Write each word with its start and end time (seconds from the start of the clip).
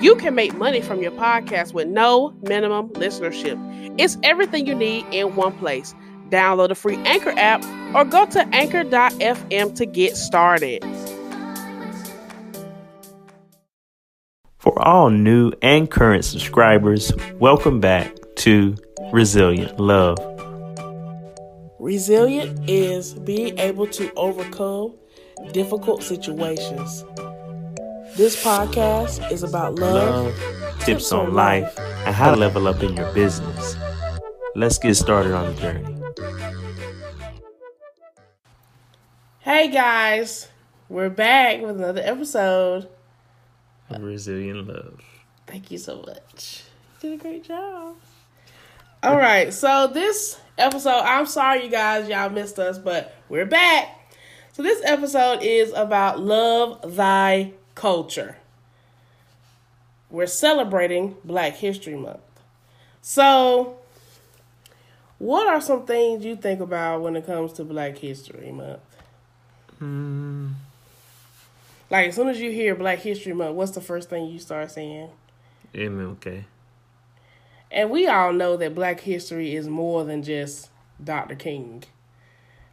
You 0.00 0.16
can 0.16 0.34
make 0.34 0.56
money 0.56 0.80
from 0.80 1.02
your 1.02 1.12
podcast 1.12 1.74
with 1.74 1.86
no 1.86 2.30
minimum 2.40 2.88
listenership. 2.90 3.58
It's 3.98 4.16
everything 4.22 4.66
you 4.66 4.74
need 4.74 5.04
in 5.12 5.36
one 5.36 5.52
place. 5.58 5.94
Download 6.30 6.68
the 6.68 6.74
free 6.74 6.96
Anchor 7.04 7.34
app 7.36 7.62
or 7.94 8.06
go 8.06 8.24
to 8.24 8.48
anchor.fm 8.54 9.76
to 9.76 9.84
get 9.84 10.16
started. 10.16 10.82
For 14.58 14.80
all 14.82 15.10
new 15.10 15.52
and 15.60 15.90
current 15.90 16.24
subscribers, 16.24 17.12
welcome 17.34 17.78
back 17.78 18.14
to 18.36 18.76
Resilient 19.12 19.78
Love. 19.78 20.16
Resilient 21.78 22.70
is 22.70 23.12
being 23.12 23.58
able 23.58 23.86
to 23.88 24.10
overcome 24.14 24.94
difficult 25.52 26.02
situations. 26.02 27.04
This 28.20 28.44
podcast 28.44 29.32
is 29.32 29.42
about 29.42 29.76
love, 29.76 30.26
Love, 30.26 30.80
tips 30.80 31.10
on 31.10 31.32
life, 31.32 31.74
and 32.04 32.14
how 32.14 32.30
to 32.30 32.36
level 32.36 32.68
up 32.68 32.82
in 32.82 32.94
your 32.94 33.10
business. 33.14 33.76
Let's 34.54 34.76
get 34.76 34.94
started 34.96 35.32
on 35.32 35.54
the 35.54 35.58
journey. 35.58 35.96
Hey 39.38 39.70
guys, 39.70 40.48
we're 40.90 41.08
back 41.08 41.62
with 41.62 41.78
another 41.78 42.02
episode. 42.04 42.90
Of 43.88 44.02
Resilient 44.02 44.68
Love. 44.68 45.00
Thank 45.46 45.70
you 45.70 45.78
so 45.78 46.02
much. 46.02 46.64
You 47.00 47.12
did 47.12 47.20
a 47.20 47.22
great 47.22 47.44
job. 47.44 47.96
All 49.02 49.16
right, 49.16 49.50
so 49.50 49.86
this 49.86 50.38
episode, 50.58 51.04
I'm 51.04 51.24
sorry 51.24 51.64
you 51.64 51.70
guys, 51.70 52.06
y'all 52.06 52.28
missed 52.28 52.58
us, 52.58 52.78
but 52.78 53.14
we're 53.30 53.46
back. 53.46 54.12
So 54.52 54.62
this 54.62 54.82
episode 54.84 55.42
is 55.42 55.72
about 55.72 56.20
love 56.20 56.96
thy 56.96 57.54
culture. 57.80 58.36
We're 60.10 60.26
celebrating 60.26 61.16
Black 61.24 61.54
History 61.54 61.94
Month. 61.96 62.20
So, 63.00 63.78
what 65.18 65.46
are 65.46 65.62
some 65.62 65.86
things 65.86 66.22
you 66.24 66.36
think 66.36 66.60
about 66.60 67.00
when 67.00 67.16
it 67.16 67.24
comes 67.24 67.54
to 67.54 67.64
Black 67.64 67.96
History 67.96 68.52
Month? 68.52 68.80
Mm, 69.80 70.52
Like 71.88 72.08
as 72.08 72.16
soon 72.16 72.28
as 72.28 72.38
you 72.38 72.50
hear 72.50 72.74
Black 72.74 72.98
History 72.98 73.32
Month, 73.32 73.54
what's 73.54 73.70
the 73.72 73.80
first 73.80 74.10
thing 74.10 74.26
you 74.26 74.38
start 74.38 74.70
saying? 74.70 75.08
MLK. 75.74 76.44
And 77.70 77.88
we 77.90 78.06
all 78.08 78.32
know 78.32 78.56
that 78.56 78.74
black 78.74 79.00
history 79.00 79.54
is 79.54 79.68
more 79.68 80.04
than 80.04 80.24
just 80.24 80.68
Dr. 81.02 81.36
King. 81.36 81.84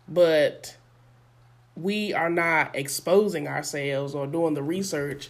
But 0.08 0.77
we 1.78 2.14
are 2.14 2.30
not 2.30 2.76
exposing 2.76 3.48
ourselves 3.48 4.16
or 4.16 4.28
doing 4.28 4.54
the 4.54 4.64
research 4.64 5.30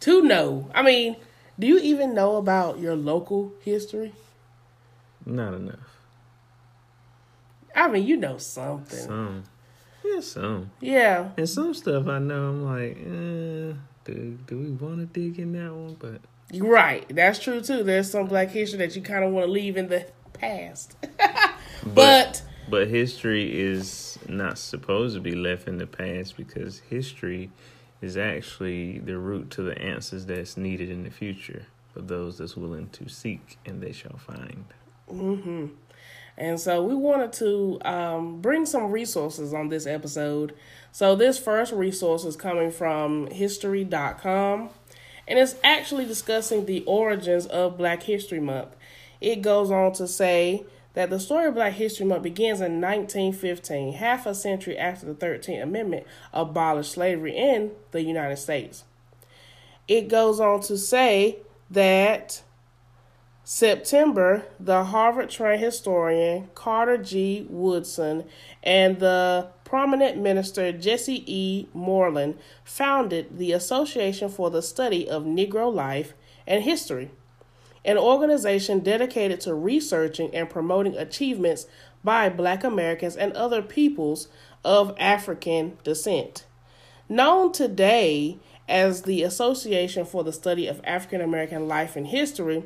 to 0.00 0.22
know. 0.22 0.70
I 0.74 0.82
mean, 0.82 1.16
do 1.58 1.66
you 1.66 1.78
even 1.78 2.14
know 2.14 2.36
about 2.36 2.78
your 2.78 2.96
local 2.96 3.52
history? 3.62 4.12
Not 5.24 5.54
enough. 5.54 5.78
I 7.74 7.88
mean, 7.88 8.06
you 8.06 8.16
know 8.16 8.38
something. 8.38 8.98
Some. 8.98 9.44
Yeah, 10.04 10.20
some. 10.20 10.70
Yeah. 10.80 11.30
And 11.36 11.48
some 11.48 11.74
stuff 11.74 12.06
I 12.06 12.18
know, 12.18 12.48
I'm 12.48 12.64
like, 12.64 12.96
eh, 12.98 13.76
do, 14.04 14.38
do 14.46 14.58
we 14.58 14.70
want 14.72 14.98
to 14.98 15.06
dig 15.06 15.38
in 15.38 15.52
that 15.52 15.72
one? 15.72 15.96
But 15.98 16.20
Right. 16.52 17.06
That's 17.08 17.38
true 17.38 17.60
too. 17.60 17.82
There's 17.82 18.10
some 18.10 18.26
black 18.26 18.50
history 18.50 18.78
that 18.78 18.94
you 18.94 19.02
kind 19.02 19.24
of 19.24 19.32
want 19.32 19.46
to 19.46 19.52
leave 19.52 19.76
in 19.76 19.88
the 19.88 20.06
past. 20.32 20.94
but 21.02 21.94
But 21.94 22.42
history 22.70 23.60
is 23.60 24.18
not 24.28 24.58
supposed 24.58 25.14
to 25.14 25.20
be 25.20 25.34
left 25.34 25.68
in 25.68 25.78
the 25.78 25.86
past 25.86 26.36
because 26.36 26.80
history 26.80 27.50
is 28.00 28.16
actually 28.16 28.98
the 28.98 29.18
route 29.18 29.50
to 29.50 29.62
the 29.62 29.78
answers 29.78 30.26
that's 30.26 30.56
needed 30.56 30.90
in 30.90 31.04
the 31.04 31.10
future 31.10 31.66
for 31.92 32.02
those 32.02 32.38
that's 32.38 32.56
willing 32.56 32.88
to 32.90 33.08
seek 33.08 33.58
and 33.64 33.80
they 33.80 33.92
shall 33.92 34.18
find. 34.18 34.64
hmm 35.08 35.66
And 36.36 36.58
so 36.58 36.82
we 36.82 36.94
wanted 36.94 37.32
to 37.34 37.78
um, 37.84 38.40
bring 38.40 38.66
some 38.66 38.90
resources 38.90 39.54
on 39.54 39.68
this 39.68 39.86
episode. 39.86 40.54
So 40.92 41.14
this 41.14 41.38
first 41.38 41.72
resource 41.72 42.24
is 42.24 42.36
coming 42.36 42.70
from 42.70 43.28
history.com 43.28 44.70
and 45.26 45.38
it's 45.38 45.54
actually 45.62 46.04
discussing 46.04 46.66
the 46.66 46.84
origins 46.84 47.46
of 47.46 47.78
Black 47.78 48.02
History 48.02 48.40
Month. 48.40 48.76
It 49.20 49.40
goes 49.40 49.70
on 49.70 49.92
to 49.94 50.06
say 50.06 50.64
that 50.94 51.10
the 51.10 51.20
story 51.20 51.46
of 51.46 51.54
Black 51.54 51.74
History 51.74 52.06
Month 52.06 52.22
begins 52.22 52.60
in 52.60 52.80
1915, 52.80 53.94
half 53.94 54.26
a 54.26 54.34
century 54.34 54.78
after 54.78 55.06
the 55.06 55.14
13th 55.14 55.62
Amendment 55.62 56.06
abolished 56.32 56.92
slavery 56.92 57.36
in 57.36 57.72
the 57.90 58.02
United 58.02 58.36
States. 58.36 58.84
It 59.86 60.08
goes 60.08 60.40
on 60.40 60.60
to 60.62 60.78
say 60.78 61.38
that 61.70 62.42
September, 63.42 64.46
the 64.58 64.84
Harvard 64.84 65.28
trained 65.28 65.62
historian 65.62 66.48
Carter 66.54 66.96
G. 66.96 67.46
Woodson 67.50 68.24
and 68.62 68.98
the 69.00 69.48
prominent 69.64 70.16
minister 70.16 70.72
Jesse 70.72 71.24
E. 71.26 71.68
Moorland 71.74 72.38
founded 72.64 73.36
the 73.36 73.52
Association 73.52 74.30
for 74.30 74.48
the 74.48 74.62
Study 74.62 75.06
of 75.08 75.24
Negro 75.24 75.72
Life 75.72 76.14
and 76.46 76.62
History, 76.62 77.10
an 77.84 77.98
organization 77.98 78.80
dedicated 78.80 79.40
to 79.42 79.54
researching 79.54 80.34
and 80.34 80.48
promoting 80.48 80.96
achievements 80.96 81.66
by 82.02 82.28
Black 82.28 82.64
Americans 82.64 83.16
and 83.16 83.32
other 83.32 83.62
peoples 83.62 84.28
of 84.64 84.94
African 84.98 85.76
descent. 85.84 86.44
Known 87.08 87.52
today 87.52 88.38
as 88.68 89.02
the 89.02 89.22
Association 89.22 90.06
for 90.06 90.24
the 90.24 90.32
Study 90.32 90.66
of 90.66 90.80
African 90.84 91.20
American 91.20 91.68
Life 91.68 91.96
and 91.96 92.06
History, 92.06 92.64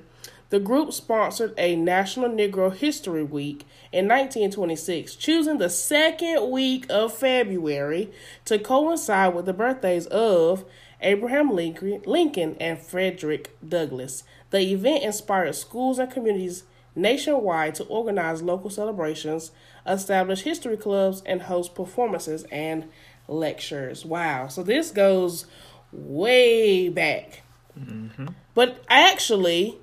the 0.51 0.61
group 0.61 0.93
sponsored 0.93 1.53
a 1.59 1.77
National 1.77 2.31
Negro 2.31 2.75
History 2.75 3.23
Week 3.23 3.67
in 3.93 4.09
1926, 4.09 5.17
choosing 5.17 5.59
the 5.59 5.69
second 5.69 6.51
week 6.51 6.87
of 6.89 7.13
February 7.13 8.11
to 8.47 8.59
coincide 8.59 9.35
with 9.35 9.45
the 9.45 9.53
birthdays 9.53 10.07
of 10.07 10.65
Abraham 11.01 11.55
Lincoln, 11.55 12.57
and 12.61 12.79
Frederick 12.79 13.57
Douglass. 13.67 14.25
The 14.51 14.61
event 14.61 15.05
inspired 15.05 15.55
schools 15.55 15.99
and 15.99 16.11
communities 16.11 16.65
nationwide 16.95 17.75
to 17.77 17.85
organize 17.85 18.43
local 18.43 18.71
celebrations, 18.71 19.53
establish 19.87 20.43
history 20.43 20.77
clubs, 20.77 21.23
and 21.25 21.43
host 21.43 21.75
performances 21.75 22.45
and 22.51 22.87
lectures. 23.29 24.05
Wow. 24.05 24.49
So 24.49 24.63
this 24.63 24.91
goes 24.91 25.47
way 25.93 26.89
back. 26.89 27.43
Mm-hmm. 27.79 28.29
But 28.55 28.83
actually, 28.89 29.79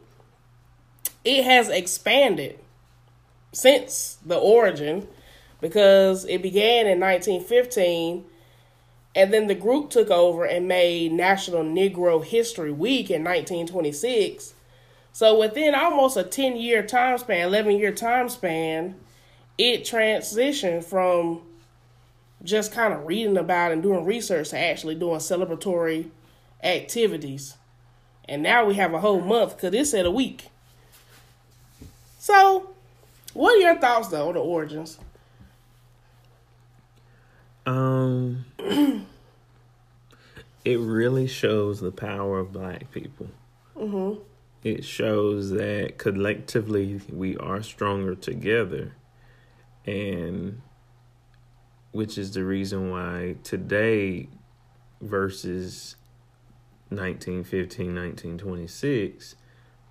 it 1.24 1.44
has 1.44 1.70
expanded 1.70 2.59
since 3.53 4.18
the 4.26 4.38
origin 4.38 5.08
because 5.62 6.26
it 6.26 6.42
began 6.42 6.88
in 6.88 7.00
1915 7.00 8.26
and 9.16 9.34
then 9.34 9.48
the 9.48 9.56
group 9.56 9.90
took 9.90 10.12
over 10.12 10.44
and 10.44 10.68
made 10.68 11.14
National 11.14 11.64
Negro 11.64 12.24
History 12.24 12.72
Week 12.72 13.09
in 13.09 13.24
1926. 13.24 14.53
So 15.14 15.40
within 15.40 15.74
almost 15.74 16.18
a 16.18 16.24
10 16.24 16.58
year 16.58 16.84
time 16.84 17.18
span, 17.18 17.48
11 17.48 17.78
year 17.78 17.94
time 17.94 18.28
span, 18.28 18.96
it 19.58 19.84
transitioned 19.84 20.84
from 20.84 21.41
just 22.44 22.73
kind 22.73 22.94
of 22.94 23.08
reading 23.08 23.38
about 23.38 23.72
and 23.72 23.82
doing 23.82 24.03
research 24.03 24.50
to 24.50 24.59
actually 24.59 24.96
doing 24.96 25.20
celebratory 25.20 26.09
activities. 26.62 27.56
And 28.28 28.44
now 28.44 28.66
we 28.66 28.76
have 28.76 28.94
a 28.94 29.00
whole 29.00 29.22
month 29.22 29.56
because 29.56 29.73
it 29.73 29.85
said 29.85 30.06
a 30.06 30.12
week. 30.12 30.50
So, 32.20 32.72
what 33.34 33.56
are 33.56 33.62
your 33.62 33.79
thoughts 33.79 34.09
though 34.09 34.28
on 34.28 34.34
the 34.34 34.41
origins? 34.41 35.00
Um, 37.66 38.46
it 40.66 40.79
really 40.79 41.28
shows 41.28 41.79
the 41.79 41.91
power 41.91 42.40
of 42.40 42.52
black 42.52 42.91
people. 42.91 43.28
Mm-hmm. 43.76 44.22
It 44.64 44.84
shows 44.84 45.52
that 45.52 45.97
collectively 45.97 47.02
we 47.12 47.38
are 47.38 47.62
stronger 47.62 48.16
together, 48.16 48.96
and 49.85 50.62
which 51.91 52.17
is 52.17 52.34
the 52.34 52.44
reason 52.44 52.90
why 52.90 53.35
today 53.44 54.28
versus 55.02 55.96
1915, 56.90 57.88
1926, 57.88 59.35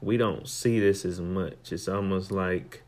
we 0.01 0.17
don't 0.17 0.49
see 0.49 0.81
this 0.81 1.05
as 1.05 1.21
much. 1.21 1.73
It's 1.73 1.89
almost 1.89 2.31
like 2.31 2.84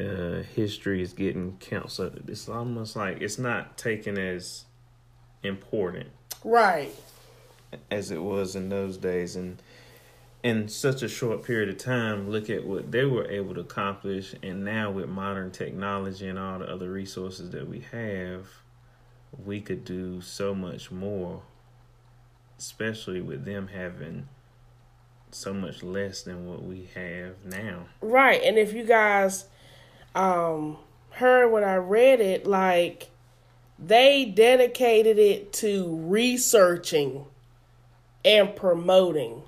uh, 0.00 0.42
history 0.54 1.02
is 1.02 1.12
getting 1.12 1.56
canceled. 1.58 2.22
It's 2.28 2.48
almost 2.48 2.96
like 2.96 3.20
it's 3.20 3.38
not 3.38 3.76
taken 3.76 4.18
as 4.18 4.64
important, 5.42 6.08
right, 6.44 6.94
as 7.90 8.10
it 8.10 8.22
was 8.22 8.56
in 8.56 8.68
those 8.68 8.96
days, 8.96 9.36
and 9.36 9.62
in 10.42 10.68
such 10.68 11.02
a 11.02 11.08
short 11.08 11.44
period 11.44 11.68
of 11.68 11.78
time, 11.78 12.30
look 12.30 12.48
at 12.48 12.64
what 12.64 12.90
they 12.90 13.04
were 13.04 13.26
able 13.30 13.54
to 13.54 13.60
accomplish, 13.60 14.34
and 14.42 14.64
now 14.64 14.90
with 14.90 15.08
modern 15.08 15.50
technology 15.50 16.26
and 16.26 16.38
all 16.38 16.58
the 16.58 16.72
other 16.72 16.90
resources 16.90 17.50
that 17.50 17.68
we 17.68 17.80
have, 17.92 18.46
we 19.44 19.60
could 19.60 19.84
do 19.84 20.20
so 20.20 20.54
much 20.54 20.90
more, 20.90 21.42
especially 22.58 23.20
with 23.20 23.44
them 23.44 23.68
having 23.68 24.28
so 25.30 25.54
much 25.54 25.82
less 25.82 26.22
than 26.22 26.46
what 26.46 26.62
we 26.62 26.88
have 26.94 27.44
now. 27.44 27.86
Right. 28.00 28.42
And 28.42 28.58
if 28.58 28.72
you 28.72 28.84
guys 28.84 29.44
um 30.14 30.76
heard 31.10 31.50
when 31.50 31.64
I 31.64 31.76
read 31.76 32.20
it, 32.20 32.46
like 32.46 33.10
they 33.78 34.24
dedicated 34.24 35.18
it 35.18 35.52
to 35.54 35.96
researching 36.02 37.24
and 38.24 38.54
promoting. 38.54 39.42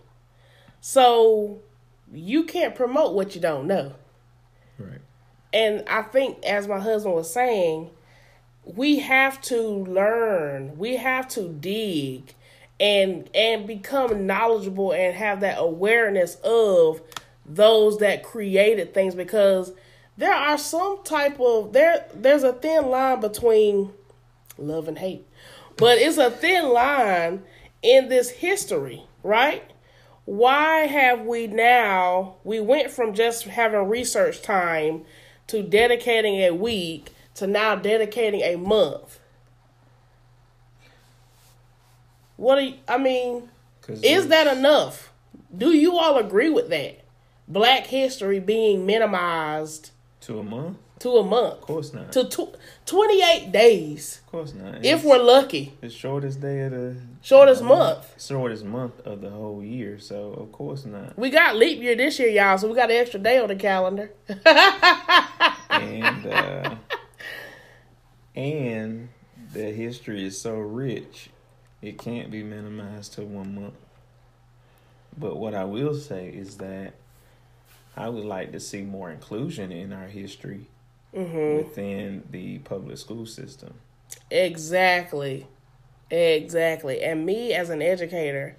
So 0.81 1.61
you 2.13 2.45
can't 2.45 2.75
promote 2.75 3.15
what 3.15 3.35
you 3.35 3.41
don't 3.41 3.67
know. 3.67 3.95
Right. 4.79 5.01
And 5.53 5.85
I 5.89 6.03
think 6.03 6.43
as 6.45 6.67
my 6.67 6.79
husband 6.79 7.15
was 7.15 7.33
saying, 7.33 7.91
we 8.65 9.01
have 9.01 9.41
to 9.43 9.61
learn, 9.61 10.79
we 10.79 10.97
have 10.97 11.29
to 11.29 11.49
dig 11.49 12.35
and 12.81 13.29
and 13.35 13.67
become 13.67 14.27
knowledgeable 14.27 14.93
and 14.93 15.15
have 15.15 15.41
that 15.41 15.57
awareness 15.59 16.37
of 16.43 17.01
those 17.45 17.99
that 17.99 18.23
created 18.23 18.95
things 18.95 19.15
because 19.15 19.73
there 20.23 20.33
are 20.33 20.57
some 20.57 21.03
type 21.03 21.41
of 21.41 21.73
there 21.73 22.07
there's 22.15 22.45
a 22.45 22.53
thin 22.53 22.87
line 22.87 23.21
between 23.21 23.91
love 24.57 24.87
and 24.87 24.99
hate 24.99 25.27
but 25.77 25.99
it's 25.99 26.17
a 26.17 26.31
thin 26.31 26.69
line 26.69 27.43
in 27.83 28.09
this 28.09 28.31
history 28.31 29.03
right 29.25 29.73
why 30.25 30.87
have 30.87 31.23
we 31.23 31.49
now 31.49 32.37
we 32.45 32.61
went 32.61 32.89
from 32.89 33.13
just 33.13 33.43
having 33.47 33.89
research 33.89 34.41
time 34.43 35.05
to 35.49 35.61
dedicating 35.61 36.37
a 36.37 36.53
week 36.53 37.11
to 37.35 37.45
now 37.49 37.75
dedicating 37.75 38.43
a 38.43 38.55
month 38.55 39.19
what 42.37 42.57
do 42.57 42.65
you, 42.65 42.75
I 42.89 42.99
mean? 42.99 43.51
Is 43.89 44.29
that 44.29 44.49
enough? 44.57 45.13
Do 45.57 45.71
you 45.71 45.97
all 45.97 46.19
agree 46.19 46.51
with 46.51 46.71
that? 46.71 47.05
Black 47.47 47.87
history 47.87 48.41
being 48.41 48.85
minimized 48.85 49.92
to 50.23 50.39
a 50.39 50.43
month? 50.43 50.79
To 51.01 51.11
a 51.19 51.25
month. 51.25 51.55
Of 51.55 51.61
course 51.63 51.93
not. 51.93 52.13
To 52.13 52.25
tw- 52.25 52.57
28 52.87 53.53
days. 53.53 54.21
Of 54.25 54.33
course 54.33 54.55
not. 54.55 54.85
If 54.85 55.05
we're 55.05 55.23
lucky. 55.23 55.77
The 55.81 55.91
shortest 55.91 56.41
day 56.41 56.61
of 56.63 56.73
the 56.73 56.97
shortest 57.21 57.63
uh, 57.63 57.67
month. 57.67 58.23
Shortest 58.23 58.65
month 58.65 59.01
of 59.01 59.21
the 59.21 59.31
whole 59.31 59.63
year. 59.63 59.99
So 59.99 60.33
of 60.35 60.53
course 60.53 60.85
not. 60.85 61.19
We 61.19 61.31
got 61.31 61.57
leap 61.57 61.81
year 61.81 61.97
this 61.97 62.19
year, 62.19 62.29
y'all. 62.29 62.57
So 62.59 62.69
we 62.69 62.75
got 62.75 62.91
an 62.91 62.97
extra 62.97 63.21
day 63.21 63.39
on 63.39 63.49
the 63.49 63.57
calendar. 63.57 64.13
and 65.71 66.27
uh, 66.27 66.75
and 68.35 69.09
the 69.53 69.73
history 69.73 70.25
is 70.25 70.41
so 70.41 70.55
rich 70.55 71.31
it 71.83 71.99
can't 71.99 72.31
be 72.31 72.45
minimized 72.45 73.15
to 73.15 73.23
one 73.23 73.57
month. 73.57 73.75
But 75.19 75.37
what 75.37 75.55
I 75.55 75.65
will 75.65 75.95
say 75.95 76.29
is 76.29 76.59
that 76.59 76.95
I 77.97 78.09
would 78.09 78.25
like 78.25 78.53
to 78.53 78.61
see 78.61 78.83
more 78.83 79.11
inclusion 79.11 79.71
in 79.71 79.93
our 79.93 80.07
history 80.07 80.67
mm-hmm. 81.15 81.57
within 81.59 82.23
the 82.31 82.59
public 82.59 82.99
school 82.99 83.27
system. 83.27 83.75
Exactly. 84.31 85.47
Exactly. 86.11 87.03
And 87.03 87.25
me 87.25 87.55
as 87.55 87.71
an 87.71 87.83
educator, 87.83 88.57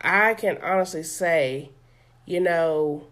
I 0.00 0.34
can 0.34 0.58
honestly 0.62 1.02
say, 1.02 1.70
you 2.26 2.40
know, 2.40 3.06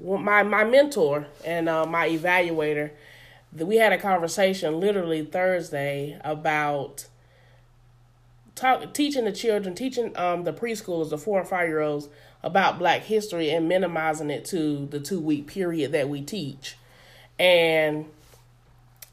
my 0.00 0.42
my 0.42 0.64
mentor 0.64 1.26
and 1.44 1.68
uh, 1.68 1.86
my 1.86 2.08
evaluator, 2.08 2.90
we 3.52 3.76
had 3.76 3.92
a 3.92 3.98
conversation 3.98 4.80
literally 4.80 5.24
Thursday 5.24 6.20
about 6.24 7.06
talk, 8.54 8.92
teaching 8.92 9.24
the 9.24 9.32
children, 9.32 9.74
teaching 9.74 10.16
um, 10.16 10.44
the 10.44 10.52
preschoolers, 10.52 11.10
the 11.10 11.18
four 11.18 11.40
and 11.40 11.48
five 11.48 11.68
year 11.68 11.80
olds 11.80 12.08
about 12.42 12.78
Black 12.78 13.02
history 13.02 13.50
and 13.50 13.68
minimizing 13.68 14.30
it 14.30 14.44
to 14.46 14.86
the 14.86 15.00
two 15.00 15.20
week 15.20 15.46
period 15.46 15.92
that 15.92 16.08
we 16.08 16.22
teach. 16.22 16.76
And 17.38 18.06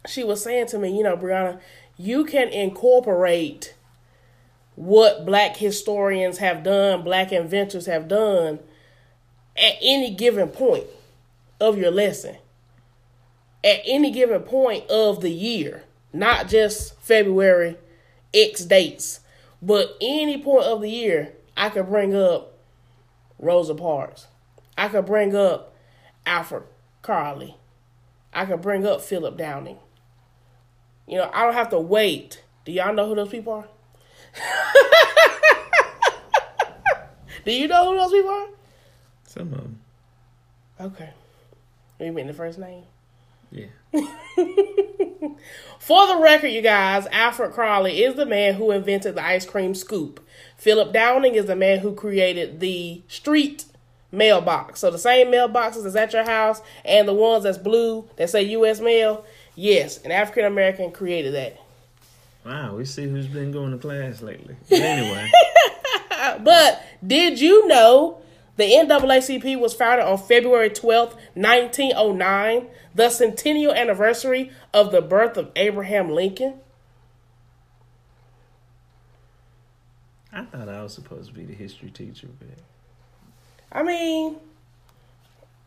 she 0.08 0.24
was 0.24 0.44
saying 0.44 0.68
to 0.68 0.80
me, 0.80 0.96
you 0.96 1.04
know, 1.04 1.18
Brianna, 1.18 1.60
you 1.98 2.26
can 2.26 2.50
incorporate 2.50 3.76
what 4.76 5.26
Black 5.26 5.58
historians 5.58 6.40
have 6.40 6.64
done, 6.64 7.04
Black 7.04 7.32
inventors 7.32 7.86
have 7.86 8.08
done 8.08 8.60
at 9.56 9.76
any 9.82 10.14
given 10.14 10.50
point 10.50 10.86
of 11.60 11.78
your 11.78 11.92
lesson. 11.92 12.38
At 13.64 13.80
any 13.86 14.12
given 14.12 14.42
point 14.42 14.90
of 14.90 15.22
the 15.22 15.30
year, 15.30 15.84
not 16.12 16.48
just 16.48 17.00
February 17.00 17.78
X 18.34 18.66
dates 18.66 19.20
but 19.64 19.96
any 20.02 20.38
point 20.40 20.66
of 20.66 20.82
the 20.82 20.90
year, 20.90 21.32
I 21.56 21.70
could 21.70 21.88
bring 21.88 22.14
up 22.14 22.53
Rosa 23.44 23.76
Parks. 23.76 24.28
I 24.78 24.88
could 24.88 25.06
bring 25.06 25.36
up 25.36 25.76
Alfred 26.26 26.64
Crowley. 27.02 27.58
I 28.34 28.46
could 28.46 28.62
bring 28.62 28.86
up 28.86 29.02
Philip 29.02 29.38
Downing. 29.38 29.78
You 31.08 31.18
know, 31.18 31.30
I 31.34 31.44
don't 31.44 31.54
have 31.54 31.70
to 31.70 31.80
wait. 31.80 32.44
Do 32.66 32.72
y'all 32.72 32.94
know 32.94 33.08
who 33.08 33.16
those 33.16 33.30
people 33.30 33.54
are? 33.54 33.68
Do 37.46 37.52
you 37.52 37.68
know 37.68 37.92
who 37.92 37.98
those 37.98 38.12
people 38.12 38.32
are? 38.32 38.48
Some 39.28 39.54
of 39.54 39.58
them. 39.62 39.80
Okay. 40.80 41.10
You 42.00 42.12
mean 42.12 42.28
the 42.28 42.34
first 42.34 42.58
name? 42.58 42.84
Yeah. 43.52 43.68
For 45.80 46.08
the 46.08 46.18
record, 46.18 46.48
you 46.48 46.62
guys, 46.62 47.08
Alfred 47.12 47.52
Crawley 47.52 48.04
is 48.04 48.16
the 48.16 48.26
man 48.26 48.54
who 48.54 48.72
invented 48.72 49.16
the 49.16 49.26
ice 49.26 49.46
cream 49.46 49.76
scoop. 49.76 50.26
Philip 50.58 50.94
Downing 50.94 51.36
is 51.36 51.46
the 51.46 51.56
man 51.56 51.80
who 51.80 51.94
created 51.94 52.60
the 52.60 53.02
street 53.08 53.66
mailbox. 54.14 54.80
So 54.80 54.92
the 54.92 54.98
same 54.98 55.28
mailboxes 55.28 55.84
that's 55.84 55.96
at 55.96 56.14
your 56.14 56.24
house 56.24 56.62
and 56.86 57.08
the 57.08 57.14
ones 57.14 57.44
that's 57.44 57.58
blue 57.58 58.08
that 58.16 58.30
say 58.30 58.44
U.S. 58.44 58.80
mail, 58.80 59.26
yes, 59.56 59.98
an 60.04 60.12
African 60.12 60.46
American 60.46 60.92
created 60.92 61.34
that. 61.34 61.60
Wow, 62.46 62.76
we 62.76 62.86
see 62.86 63.04
who's 63.04 63.28
been 63.28 63.52
going 63.52 63.72
to 63.72 63.78
class 63.78 64.22
lately. 64.22 64.56
But 64.70 64.80
anyway. 64.80 65.32
but 66.44 66.82
did 67.06 67.40
you 67.42 67.68
know 67.68 68.22
the 68.56 68.66
NAACP 68.66 69.60
was 69.60 69.74
founded 69.74 70.06
on 70.06 70.18
February 70.18 70.70
12th, 70.70 71.16
1909, 71.34 72.68
the 72.94 73.10
centennial 73.10 73.74
anniversary 73.74 74.52
of 74.74 74.92
the 74.92 75.02
birth 75.02 75.38
of 75.38 75.52
Abraham 75.56 76.10
Lincoln. 76.10 76.56
I 80.32 80.44
thought 80.46 80.70
I 80.70 80.82
was 80.82 80.94
supposed 80.94 81.30
to 81.30 81.34
be 81.34 81.46
the 81.46 81.54
history 81.54 81.92
teacher, 81.92 82.28
but 82.40 82.58
I 83.72 83.84
mean, 83.84 84.38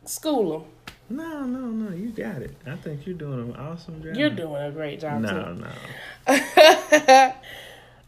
school 0.05 0.59
them. 0.59 0.69
No, 1.09 1.45
no, 1.45 1.69
no, 1.69 1.95
you 1.95 2.09
got 2.09 2.43
it. 2.43 2.57
I 2.67 2.75
think 2.77 3.07
you're 3.07 3.17
doing 3.17 3.39
an 3.39 3.57
awesome 3.57 4.03
job. 4.03 4.17
You're 4.17 4.31
doing 4.31 4.61
a 4.61 4.73
great 4.73 5.01
job. 5.01 5.23
No, 5.23 5.55
too. 5.55 5.65
no. 6.27 7.33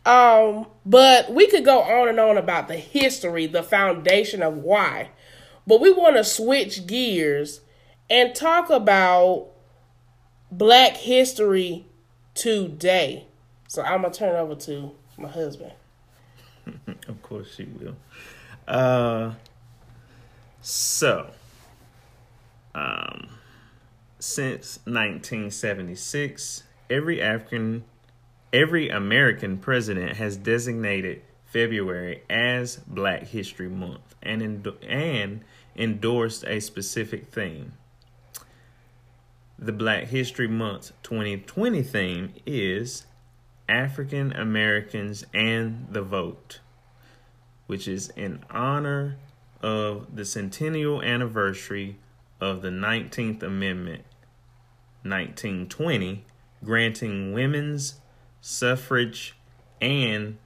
Um, 0.09 0.67
but 0.87 1.31
we 1.31 1.49
could 1.49 1.67
go 1.67 1.83
on 1.83 2.09
and 2.09 2.19
on 2.19 2.39
about 2.39 2.67
the 2.67 2.79
history, 2.79 3.47
the 3.47 3.63
foundation 3.63 4.43
of 4.43 4.57
why. 4.57 5.11
But 5.67 5.83
we 5.83 5.93
want 5.93 6.17
to 6.17 6.25
switch 6.25 6.87
gears 6.87 7.61
and 8.09 8.35
talk 8.35 8.71
about 8.71 9.49
black 10.51 10.97
history 10.97 11.85
today. 12.33 13.27
So 13.69 13.83
I'm 13.83 14.01
going 14.01 14.15
to 14.15 14.19
turn 14.19 14.35
over 14.35 14.55
to 14.55 14.93
my 15.19 15.29
husband. 15.29 15.73
of 17.07 17.23
course 17.23 17.55
she 17.55 17.65
will. 17.65 17.97
Uh 18.67 19.33
so 20.63 21.31
um 22.75 23.29
since 24.19 24.79
1976, 24.85 26.63
every 26.89 27.21
African 27.21 27.85
every 28.53 28.89
American 28.89 29.59
president 29.59 30.17
has 30.17 30.37
designated 30.37 31.23
February 31.45 32.23
as 32.29 32.77
Black 32.87 33.25
History 33.29 33.69
Month 33.69 34.15
and, 34.23 34.67
and 34.83 35.45
endorsed 35.77 36.45
a 36.47 36.61
specific 36.61 37.29
theme. 37.33 37.73
The 39.59 39.73
Black 39.73 40.05
History 40.05 40.47
Month 40.47 40.93
2020 41.03 41.83
theme 41.83 42.33
is 42.47 43.07
African 43.69 44.33
Americans 44.33 45.25
and 45.35 45.89
the 45.91 46.03
Vote, 46.03 46.61
which 47.67 47.89
is 47.89 48.11
in 48.11 48.45
honor 48.51 49.17
of 49.63 50.15
the 50.15 50.25
centennial 50.25 51.03
anniversary 51.03 51.99
of 52.41 52.63
the 52.63 52.71
19th 52.71 53.43
Amendment 53.43 54.05
1920, 55.03 56.25
granting 56.63 57.33
women's 57.33 57.97
suffrage 58.41 59.37
and 59.81 60.39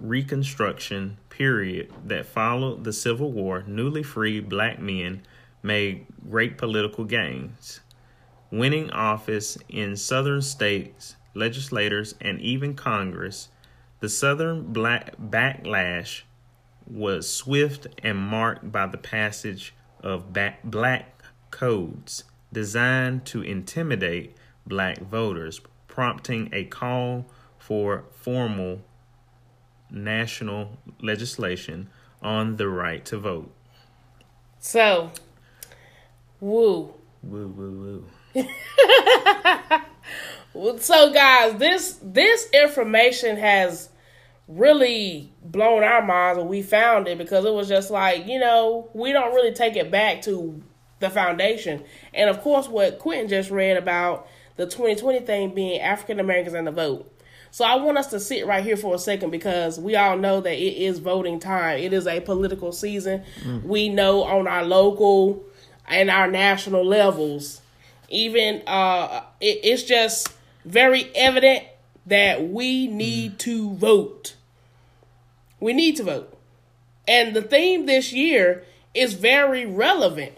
Reconstruction 0.00 1.18
period 1.28 1.92
that 2.04 2.26
followed 2.26 2.84
the 2.84 2.92
Civil 2.92 3.32
War, 3.32 3.64
newly 3.66 4.04
freed 4.04 4.48
black 4.48 4.78
men 4.78 5.22
made 5.62 6.06
great 6.28 6.58
political 6.58 7.04
gains, 7.04 7.80
winning 8.50 8.90
office 8.90 9.58
in 9.68 9.96
Southern 9.96 10.42
states, 10.42 11.16
legislators, 11.34 12.14
and 12.20 12.40
even 12.40 12.74
Congress. 12.74 13.48
The 14.00 14.08
Southern 14.08 14.72
black 14.72 15.16
backlash 15.16 16.22
was 16.86 17.32
swift 17.32 17.86
and 18.02 18.18
marked 18.18 18.70
by 18.70 18.86
the 18.86 18.98
passage 18.98 19.74
of 20.02 20.32
black 20.64 21.22
codes 21.50 22.24
designed 22.52 23.24
to 23.26 23.42
intimidate 23.42 24.36
black 24.66 24.98
voters, 24.98 25.60
prompting 25.86 26.48
a 26.52 26.64
call 26.64 27.26
for 27.58 28.04
formal 28.12 28.80
national 29.90 30.78
legislation 31.00 31.88
on 32.22 32.56
the 32.56 32.68
right 32.68 33.04
to 33.04 33.18
vote. 33.18 33.52
So, 34.58 35.10
woo. 36.40 36.94
Woo, 37.22 37.48
woo, 37.48 38.04
woo. 38.34 38.48
so 40.78 41.12
guys, 41.12 41.58
this 41.58 41.98
this 42.02 42.48
information 42.52 43.36
has 43.36 43.90
really 44.46 45.30
blown 45.44 45.82
our 45.82 46.04
minds 46.04 46.38
when 46.38 46.48
we 46.48 46.62
found 46.62 47.06
it 47.06 47.18
because 47.18 47.44
it 47.44 47.52
was 47.52 47.68
just 47.68 47.90
like, 47.90 48.26
you 48.26 48.38
know, 48.38 48.88
we 48.94 49.12
don't 49.12 49.34
really 49.34 49.52
take 49.52 49.76
it 49.76 49.90
back 49.90 50.22
to 50.22 50.62
the 51.00 51.10
foundation. 51.10 51.84
And 52.14 52.30
of 52.30 52.40
course 52.40 52.68
what 52.68 52.98
Quentin 52.98 53.28
just 53.28 53.50
read 53.50 53.76
about 53.76 54.26
the 54.56 54.64
2020 54.64 55.20
thing 55.20 55.54
being 55.54 55.80
African 55.80 56.18
Americans 56.18 56.54
and 56.54 56.66
the 56.66 56.72
vote. 56.72 57.14
So 57.50 57.64
I 57.64 57.76
want 57.76 57.98
us 57.98 58.08
to 58.08 58.20
sit 58.20 58.46
right 58.46 58.64
here 58.64 58.76
for 58.76 58.94
a 58.94 58.98
second 58.98 59.30
because 59.30 59.78
we 59.78 59.96
all 59.96 60.18
know 60.18 60.40
that 60.40 60.54
it 60.54 60.76
is 60.76 60.98
voting 60.98 61.40
time. 61.40 61.78
It 61.78 61.92
is 61.92 62.06
a 62.06 62.20
political 62.20 62.72
season. 62.72 63.24
Mm. 63.42 63.64
We 63.64 63.88
know 63.88 64.22
on 64.24 64.46
our 64.46 64.64
local 64.64 65.42
and 65.88 66.10
our 66.10 66.30
national 66.30 66.84
levels, 66.84 67.60
even 68.08 68.62
uh, 68.66 69.22
it, 69.40 69.60
it's 69.62 69.82
just 69.82 70.28
very 70.64 71.10
evident 71.14 71.64
that 72.06 72.48
we 72.48 72.86
need 72.86 73.38
to 73.40 73.74
vote. 73.74 74.34
We 75.60 75.72
need 75.72 75.96
to 75.96 76.04
vote. 76.04 76.38
And 77.06 77.34
the 77.34 77.42
theme 77.42 77.86
this 77.86 78.12
year 78.12 78.64
is 78.94 79.14
very 79.14 79.66
relevant. 79.66 80.32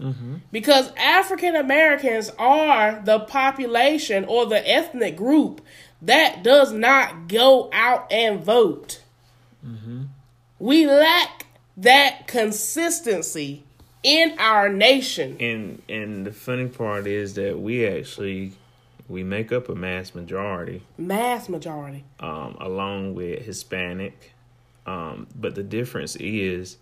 Mm-hmm. 0.00 0.36
Because 0.50 0.92
African 0.96 1.54
Americans 1.54 2.30
are 2.38 3.02
the 3.04 3.20
population 3.20 4.24
or 4.24 4.46
the 4.46 4.66
ethnic 4.66 5.16
group 5.16 5.60
that 6.00 6.42
does 6.42 6.72
not 6.72 7.28
go 7.28 7.68
out 7.72 8.10
and 8.10 8.42
vote. 8.42 9.02
Mm-hmm. 9.66 10.04
We 10.58 10.86
lack 10.86 11.46
that 11.76 12.26
consistency 12.26 13.64
in 14.02 14.38
our 14.38 14.68
nation. 14.68 15.36
And 15.40 15.82
and 15.88 16.26
the 16.26 16.32
funny 16.32 16.68
part 16.68 17.06
is 17.06 17.34
that 17.34 17.58
we 17.60 17.86
actually 17.86 18.52
we 19.08 19.22
make 19.24 19.52
up 19.52 19.68
a 19.68 19.74
mass 19.74 20.14
majority. 20.14 20.82
Mass 20.96 21.48
majority. 21.48 22.04
Um, 22.20 22.56
along 22.60 23.14
with 23.14 23.44
Hispanic. 23.44 24.32
Um, 24.86 25.26
but 25.34 25.54
the 25.54 25.62
difference 25.62 26.16
is 26.16 26.78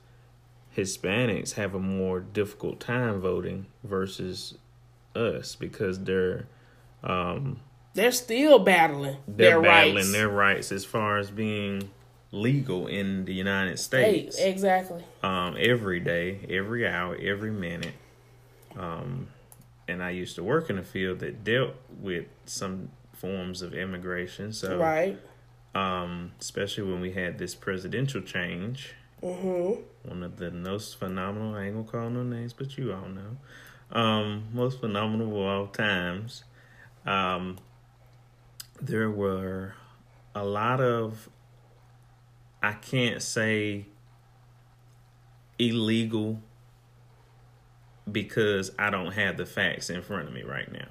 Hispanics 0.76 1.54
have 1.54 1.75
a 1.75 1.80
more 1.80 2.20
difficult 2.20 2.80
time 2.80 3.20
voting 3.20 3.66
versus 3.82 4.54
us 5.14 5.56
because 5.56 6.04
they're 6.04 6.46
um, 7.02 7.60
they're 7.94 8.12
still 8.12 8.58
battling 8.58 9.16
they're 9.26 9.60
their 9.60 9.62
battling 9.62 9.96
rights. 9.96 10.12
their 10.12 10.28
rights 10.28 10.72
as 10.72 10.84
far 10.84 11.18
as 11.18 11.30
being 11.30 11.90
legal 12.30 12.87
in 12.87 13.25
the 13.25 13.35
United 13.35 13.78
States. 13.78 14.38
Hey, 14.38 14.50
exactly. 14.50 15.02
Um, 15.23 15.56
every 15.58 16.00
day, 16.00 16.47
every 16.50 16.87
hour, 16.87 17.16
every 17.16 17.50
minute. 17.50 17.94
Um, 18.76 19.28
and 19.87 20.02
I 20.02 20.11
used 20.11 20.37
to 20.37 20.44
work 20.44 20.68
in 20.68 20.78
a 20.78 20.85
field 20.85 21.20
that 21.20 21.42
dealt 21.42 21.75
with 21.99 22.26
some 22.44 22.90
forms 23.14 23.62
of 23.62 23.75
immigration. 23.75 24.52
So 24.52 24.78
right. 24.78 25.18
Um, 25.75 26.32
especially 26.40 26.85
when 26.85 27.00
we 27.00 27.12
had 27.12 27.38
this 27.38 27.54
presidential 27.54 28.20
change. 28.20 28.94
Mm-hmm. 29.23 29.82
One 30.08 30.23
of 30.23 30.37
the 30.37 30.50
most 30.50 30.99
phenomenal, 30.99 31.54
I 31.54 31.64
ain't 31.64 31.75
gonna 31.75 31.87
call 31.87 32.11
no 32.11 32.23
names, 32.23 32.52
but 32.52 32.76
you 32.78 32.92
all 32.92 33.08
know. 33.08 33.37
Um, 33.90 34.44
most 34.52 34.80
phenomenal 34.80 35.28
of 35.28 35.35
all 35.35 35.66
times. 35.66 36.44
Um, 37.06 37.58
there 38.80 39.11
were 39.11 39.75
a 40.35 40.44
lot 40.44 40.80
of 40.80 41.28
I 42.62 42.73
can't 42.73 43.23
say 43.23 43.87
illegal 45.59 46.41
because 48.11 48.73
I 48.79 48.91
don't 48.91 49.12
have 49.12 49.37
the 49.37 49.47
facts 49.47 49.91
in 49.91 50.03
front 50.03 50.29
of 50.29 50.35
me 50.35 50.43
right 50.43 50.71
now. 50.73 50.88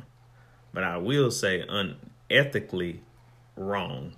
But 0.74 0.84
I 0.84 0.98
will 0.98 1.32
say 1.32 1.66
unethically 1.68 3.00
wrong. 3.56 4.14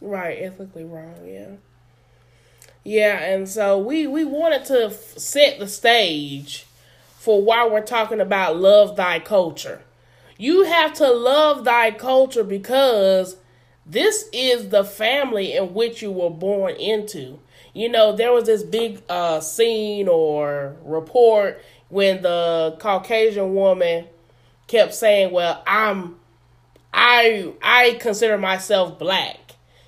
Right, 0.00 0.38
ethically 0.40 0.84
wrong, 0.84 1.14
yeah. 1.26 1.50
Yeah, 2.84 3.18
and 3.22 3.48
so 3.48 3.78
we 3.78 4.06
we 4.06 4.24
wanted 4.24 4.64
to 4.66 4.86
f- 4.86 5.16
set 5.18 5.60
the 5.60 5.68
stage 5.68 6.66
for 7.16 7.40
why 7.40 7.68
we're 7.68 7.82
talking 7.84 8.20
about 8.20 8.56
love 8.56 8.96
thy 8.96 9.20
culture. 9.20 9.82
You 10.38 10.64
have 10.64 10.92
to 10.94 11.08
love 11.12 11.64
thy 11.64 11.92
culture 11.92 12.42
because 12.42 13.36
this 13.84 14.28
is 14.32 14.68
the 14.68 14.84
family 14.84 15.54
in 15.54 15.74
which 15.74 16.02
you 16.02 16.12
were 16.12 16.30
born 16.30 16.74
into. 16.76 17.38
You 17.74 17.88
know, 17.88 18.14
there 18.14 18.32
was 18.32 18.44
this 18.44 18.62
big 18.62 19.02
uh, 19.08 19.40
scene 19.40 20.08
or 20.08 20.76
report 20.84 21.62
when 21.88 22.22
the 22.22 22.76
Caucasian 22.78 23.54
woman 23.54 24.06
kept 24.66 24.94
saying, 24.94 25.32
"Well, 25.32 25.62
I'm 25.66 26.16
I 26.92 27.52
I 27.62 27.98
consider 28.00 28.38
myself 28.38 28.98
black." 28.98 29.38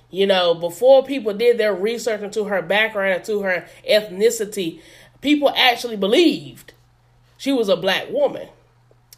You 0.09 0.27
know, 0.27 0.55
before 0.55 1.03
people 1.03 1.33
did 1.33 1.57
their 1.57 1.73
research 1.73 2.21
into 2.21 2.45
her 2.45 2.61
background 2.61 3.15
and 3.15 3.23
to 3.25 3.41
her 3.41 3.67
ethnicity, 3.89 4.81
people 5.21 5.51
actually 5.55 5.97
believed 5.97 6.73
she 7.37 7.51
was 7.51 7.69
a 7.69 7.75
black 7.75 8.09
woman. 8.09 8.47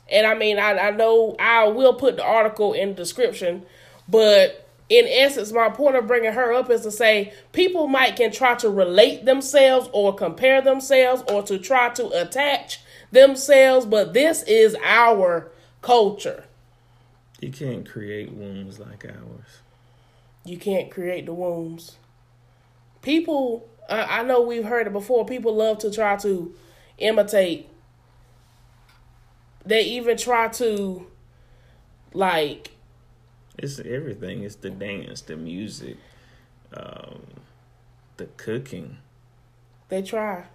And 0.10 0.26
I 0.26 0.34
mean, 0.34 0.58
I, 0.58 0.78
I 0.78 0.92
know 0.92 1.36
I 1.40 1.68
will 1.68 1.94
put 1.94 2.16
the 2.16 2.24
article 2.24 2.74
in 2.74 2.90
the 2.90 2.96
description, 2.96 3.66
but 4.08 4.67
in 4.90 5.06
essence, 5.08 5.52
my 5.52 5.70
point 5.70 5.96
of 5.96 6.08
bringing 6.08 6.32
her 6.32 6.54
up 6.54 6.70
is 6.70 6.82
to 6.82 6.92
say 6.92 7.34
people 7.52 7.88
might 7.88 8.16
can 8.16 8.32
try 8.32 8.56
to 8.56 8.70
relate 8.70 9.26
themselves 9.26 9.90
or 9.92 10.16
compare 10.16 10.62
themselves 10.62 11.24
or 11.32 11.44
to 11.44 11.58
try 11.58 11.90
to 11.90 12.08
attach 12.10 12.82
themselves, 13.12 13.86
but 13.86 14.14
this 14.14 14.44
is 14.44 14.76
our 14.84 15.52
culture. 15.82 16.46
You 17.40 17.52
can't 17.52 17.88
create 17.88 18.32
wombs 18.32 18.80
like 18.80 19.06
ours. 19.06 19.62
You 20.46 20.58
can't 20.58 20.90
create 20.90 21.26
the 21.26 21.34
wombs. 21.34 21.98
People, 23.02 23.68
I 23.90 24.24
know 24.24 24.42
we've 24.42 24.66
heard 24.66 24.88
it 24.88 24.94
before. 24.94 25.26
People 25.26 25.56
love 25.56 25.78
to 25.80 25.92
try 25.92 26.16
to 26.18 26.56
imitate 26.98 27.70
they 29.68 29.82
even 29.82 30.18
try 30.18 30.48
to 30.48 31.06
like 32.14 32.72
it's 33.58 33.80
everything. 33.80 34.44
It's 34.44 34.56
the 34.56 34.70
dance 34.70 35.22
the 35.22 35.36
music 35.36 35.98
um 36.76 37.22
the 38.18 38.26
cooking. 38.38 38.98
They 39.90 40.02
try. 40.02 40.46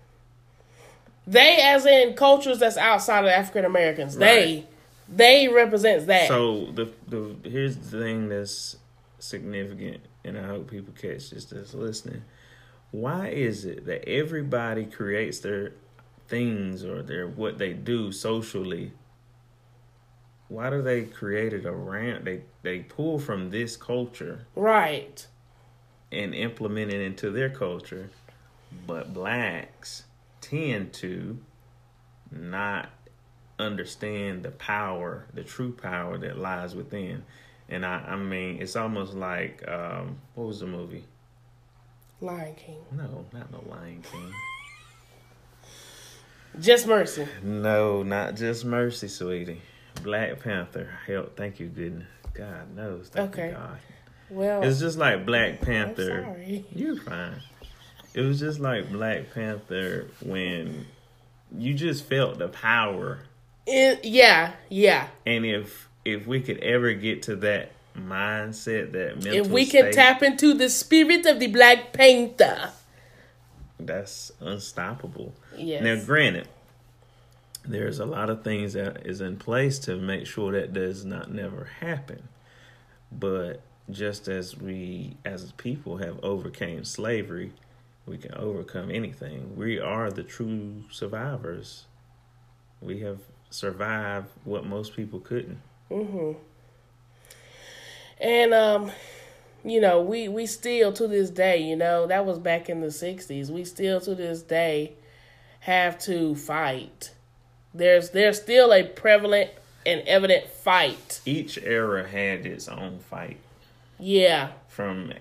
They 1.26 1.58
as 1.62 1.86
in 1.86 2.14
cultures 2.14 2.58
that's 2.58 2.76
outside 2.76 3.24
of 3.24 3.30
african 3.30 3.64
americans 3.64 4.16
right. 4.16 4.26
they 4.26 4.66
they 5.08 5.48
represents 5.48 6.06
that. 6.06 6.28
So 6.28 6.66
the 6.72 6.92
the 7.08 7.36
here's 7.48 7.76
the 7.76 7.98
thing 7.98 8.28
that's 8.28 8.76
significant 9.18 10.00
and 10.24 10.36
i 10.36 10.44
hope 10.44 10.68
people 10.68 10.92
catch 10.94 11.30
this 11.30 11.44
that's 11.46 11.74
listening. 11.74 12.22
Why 12.90 13.28
is 13.28 13.64
it 13.64 13.86
that 13.86 14.06
everybody 14.08 14.84
creates 14.84 15.38
their 15.40 15.72
things 16.28 16.84
or 16.84 17.02
their 17.02 17.26
what 17.26 17.58
they 17.58 17.72
do 17.72 18.12
socially 18.12 18.92
why 20.52 20.70
do 20.70 20.82
they 20.82 21.02
create 21.02 21.52
it 21.52 21.66
around 21.66 22.24
they 22.24 22.42
they 22.62 22.80
pull 22.80 23.18
from 23.18 23.50
this 23.50 23.76
culture 23.76 24.46
right 24.54 25.26
and 26.10 26.34
implement 26.34 26.92
it 26.92 27.00
into 27.00 27.30
their 27.30 27.50
culture 27.50 28.10
but 28.86 29.12
blacks 29.12 30.04
tend 30.40 30.92
to 30.92 31.38
not 32.30 32.90
understand 33.58 34.42
the 34.42 34.50
power, 34.50 35.26
the 35.34 35.42
true 35.42 35.72
power 35.72 36.18
that 36.18 36.38
lies 36.38 36.74
within. 36.74 37.24
And 37.68 37.86
I, 37.86 38.04
I 38.08 38.16
mean, 38.16 38.60
it's 38.60 38.76
almost 38.76 39.14
like 39.14 39.66
um, 39.68 40.18
what 40.34 40.48
was 40.48 40.60
the 40.60 40.66
movie? 40.66 41.04
Lion 42.20 42.54
King. 42.54 42.78
No, 42.92 43.26
not 43.32 43.50
no 43.50 43.62
Lion 43.68 44.02
King. 44.02 44.32
Just 46.60 46.86
Mercy. 46.86 47.26
No, 47.42 48.02
not 48.02 48.36
just 48.36 48.64
Mercy, 48.64 49.08
sweetie. 49.08 49.62
Black 50.02 50.40
Panther. 50.40 50.88
Help, 51.06 51.36
thank 51.36 51.60
you, 51.60 51.68
goodness. 51.68 52.06
God 52.34 52.74
knows. 52.74 53.08
Thank 53.08 53.32
Okay. 53.34 53.48
you, 53.48 53.54
God. 53.54 53.78
Well, 54.30 54.62
It's 54.62 54.80
just 54.80 54.96
like 54.98 55.26
Black 55.26 55.58
I'm 55.60 55.66
Panther. 55.66 56.22
sorry. 56.24 56.64
You're 56.74 56.96
fine. 56.96 57.40
It 58.14 58.20
was 58.22 58.40
just 58.40 58.60
like 58.60 58.90
Black 58.90 59.32
Panther 59.34 60.08
when 60.24 60.86
you 61.56 61.74
just 61.74 62.04
felt 62.04 62.38
the 62.38 62.48
power. 62.48 63.20
It, 63.66 64.04
yeah, 64.04 64.52
yeah. 64.68 65.08
And 65.26 65.44
if 65.46 65.88
if 66.04 66.26
we 66.26 66.40
could 66.40 66.58
ever 66.58 66.92
get 66.94 67.22
to 67.24 67.36
that 67.36 67.72
mindset, 67.96 68.92
that 68.92 69.16
mental 69.22 69.34
If 69.34 69.48
we 69.48 69.66
can 69.66 69.82
state, 69.92 69.94
tap 69.94 70.22
into 70.22 70.52
the 70.54 70.68
spirit 70.68 71.26
of 71.26 71.38
the 71.38 71.46
Black 71.46 71.92
Panther. 71.92 72.70
that's 73.78 74.32
unstoppable. 74.40 75.32
Yes. 75.56 75.82
Now, 75.82 76.02
granted, 76.04 76.48
there's 77.64 77.98
a 77.98 78.06
lot 78.06 78.30
of 78.30 78.42
things 78.42 78.72
that 78.72 79.06
is 79.06 79.20
in 79.20 79.36
place 79.36 79.78
to 79.80 79.96
make 79.96 80.26
sure 80.26 80.52
that 80.52 80.72
does 80.72 81.04
not 81.04 81.32
never 81.32 81.64
happen. 81.80 82.28
But 83.10 83.62
just 83.90 84.28
as 84.28 84.56
we, 84.56 85.16
as 85.24 85.52
people, 85.52 85.98
have 85.98 86.18
overcame 86.24 86.84
slavery, 86.84 87.52
we 88.06 88.18
can 88.18 88.34
overcome 88.34 88.90
anything. 88.90 89.56
We 89.56 89.78
are 89.78 90.10
the 90.10 90.22
true 90.22 90.84
survivors. 90.90 91.84
We 92.80 93.00
have 93.00 93.20
survived 93.50 94.28
what 94.44 94.66
most 94.66 94.96
people 94.96 95.20
couldn't. 95.20 95.60
Mhm. 95.90 96.36
And 98.20 98.54
um, 98.54 98.92
you 99.64 99.80
know, 99.80 100.00
we 100.00 100.28
we 100.28 100.46
still 100.46 100.92
to 100.94 101.06
this 101.06 101.30
day, 101.30 101.62
you 101.62 101.76
know, 101.76 102.06
that 102.06 102.24
was 102.24 102.38
back 102.38 102.68
in 102.68 102.80
the 102.80 102.88
'60s. 102.88 103.50
We 103.50 103.64
still 103.64 104.00
to 104.00 104.14
this 104.14 104.42
day 104.42 104.94
have 105.60 105.98
to 106.00 106.34
fight. 106.34 107.12
There's 107.74 108.10
there's 108.10 108.40
still 108.40 108.72
a 108.72 108.84
prevalent 108.84 109.50
and 109.86 110.02
evident 110.02 110.48
fight. 110.48 111.20
Each 111.24 111.58
era 111.58 112.06
had 112.06 112.46
its 112.46 112.68
own 112.68 112.98
fight. 112.98 113.38
Yeah, 113.98 114.52
from 114.68 115.12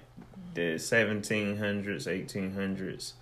the 0.53 0.75
1700s, 0.75 1.58
1800s 1.58 3.13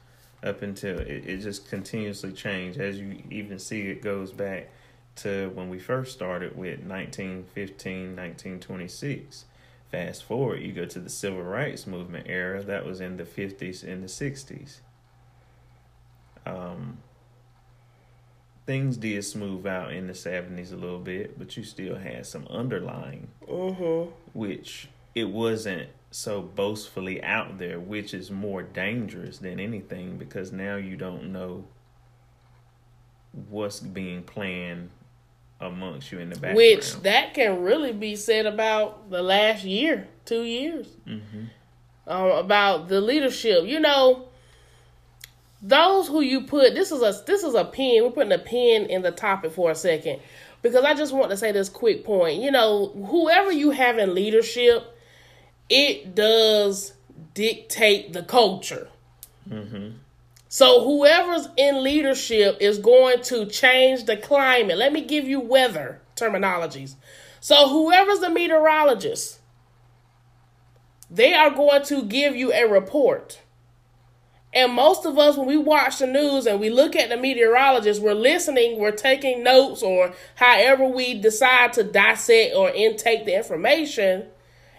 up 0.42 0.62
until 0.62 1.00
it, 1.00 1.26
it 1.28 1.38
just 1.42 1.70
continuously 1.70 2.32
changed. 2.32 2.80
As 2.80 2.98
you 3.00 3.22
even 3.30 3.60
see, 3.60 3.82
it 3.82 4.02
goes 4.02 4.32
back 4.32 4.70
to 5.18 5.50
when 5.54 5.70
we 5.70 5.80
first 5.80 6.14
started 6.14 6.52
with 6.52 6.80
1915, 6.80 8.16
1926. 8.16 9.46
Fast 9.92 10.24
forward, 10.24 10.62
you 10.62 10.72
go 10.72 10.86
to 10.86 11.00
the 11.00 11.10
civil 11.10 11.42
rights 11.42 11.88
movement 11.88 12.28
era. 12.30 12.64
That 12.64 12.86
was 12.86 13.02
in 13.02 13.18
the 13.18 13.24
50s 13.24 13.84
and 13.84 14.04
the 14.04 14.08
60s. 14.08 14.80
Um, 16.46 17.00
things 18.70 18.98
did 18.98 19.26
smooth 19.26 19.66
out 19.66 19.92
in 19.92 20.06
the 20.06 20.14
70s 20.14 20.72
a 20.72 20.76
little 20.76 21.00
bit, 21.00 21.40
but 21.40 21.58
you 21.58 21.64
still 21.64 21.96
had 21.96 22.24
some 22.24 22.46
underlying 22.52 23.28
mm-hmm. 23.48 24.12
which 24.34 24.90
it 25.16 25.24
wasn't 25.24 25.90
so 26.12 26.40
boastfully 26.40 27.24
out 27.24 27.58
there, 27.58 27.80
which 27.80 28.14
is 28.14 28.30
more 28.30 28.62
dangerous 28.62 29.40
than 29.40 29.60
anything 29.60 30.20
because 30.20 30.52
now 30.52 30.76
you 30.76 30.96
don't 30.96 31.34
know 31.34 31.66
what's 33.50 33.80
being 33.80 34.22
planned 34.22 34.92
amongst 35.60 36.12
you 36.12 36.20
in 36.20 36.30
the 36.30 36.36
background. 36.36 36.58
Which 36.58 36.94
that 37.02 37.34
can 37.34 37.64
really 37.64 37.92
be 37.92 38.16
said 38.16 38.46
about 38.46 39.10
the 39.10 39.24
last 39.24 39.64
year, 39.64 40.08
two 40.26 40.44
years, 40.44 40.90
hmm 41.08 41.46
um, 42.06 42.32
about 42.32 42.88
the 42.88 43.02
leadership. 43.02 43.66
You 43.66 43.80
know, 43.80 44.29
those 45.62 46.08
who 46.08 46.22
you 46.22 46.42
put 46.42 46.74
this 46.74 46.92
is 46.92 47.02
a 47.02 47.24
this 47.26 47.44
is 47.44 47.54
a 47.54 47.66
pin. 47.66 48.04
We're 48.04 48.12
putting 48.12 48.32
a 48.32 48.40
pin 48.40 48.86
in 48.86 49.02
the 49.02 49.12
topic 49.12 49.52
for 49.52 49.72
a 49.72 49.76
second 49.76 50.20
because 50.62 50.86
I 50.86 50.94
just 50.94 51.14
want 51.14 51.32
to 51.32 51.38
say 51.38 51.52
this 51.52 51.70
quick 51.70 52.06
point. 52.06 52.42
You 52.42 52.52
know, 52.52 52.88
whoever 52.88 53.52
you 53.52 53.72
have 53.72 53.98
in 53.98 54.14
leadership, 54.14 54.98
it 55.70 56.16
does 56.16 56.94
dictate 57.34 58.14
the 58.14 58.24
culture. 58.24 58.90
hmm 59.48 59.90
So 60.48 60.84
whoever's 60.84 61.48
in 61.58 61.84
leadership 61.84 62.58
is 62.60 62.80
going 62.80 63.22
to 63.24 63.46
change 63.46 64.06
the 64.06 64.18
climate. 64.18 64.78
Let 64.78 64.94
me 64.94 65.02
give 65.02 65.26
you 65.26 65.40
weather 65.40 66.02
terminologies. 66.16 66.96
So 67.42 67.70
whoever's 67.70 68.20
the 68.20 68.30
meteorologist, 68.30 69.40
they 71.10 71.34
are 71.34 71.50
going 71.50 71.84
to 71.86 72.04
give 72.04 72.36
you 72.36 72.52
a 72.54 72.68
report. 72.68 73.40
And 74.54 74.74
most 74.74 75.06
of 75.06 75.18
us, 75.20 75.38
when 75.38 75.48
we 75.48 75.58
watch 75.58 76.00
the 76.00 76.08
news 76.08 76.48
and 76.48 76.60
we 76.60 76.72
look 76.72 76.96
at 76.96 77.10
the 77.10 77.18
meteorologist, 77.18 78.02
we're 78.02 78.14
listening, 78.14 78.80
we're 78.80 78.92
taking 78.92 79.44
notes, 79.44 79.84
or 79.84 80.14
however 80.36 80.88
we 80.88 81.20
decide 81.20 81.74
to 81.74 81.84
dissect 81.84 82.56
or 82.56 82.72
intake 82.72 83.26
the 83.26 83.36
information. 83.36 84.26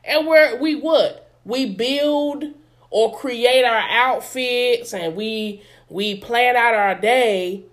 And 0.04 0.26
we're 0.26 0.56
we 0.60 0.74
what? 0.74 1.30
We 1.44 1.66
build 1.66 2.44
or 2.90 3.16
create 3.16 3.64
our 3.64 3.84
outfits 3.88 4.92
and 4.92 5.14
we 5.14 5.62
we 5.88 6.16
plan 6.16 6.56
out 6.56 6.74
our 6.74 6.94
day 6.96 7.64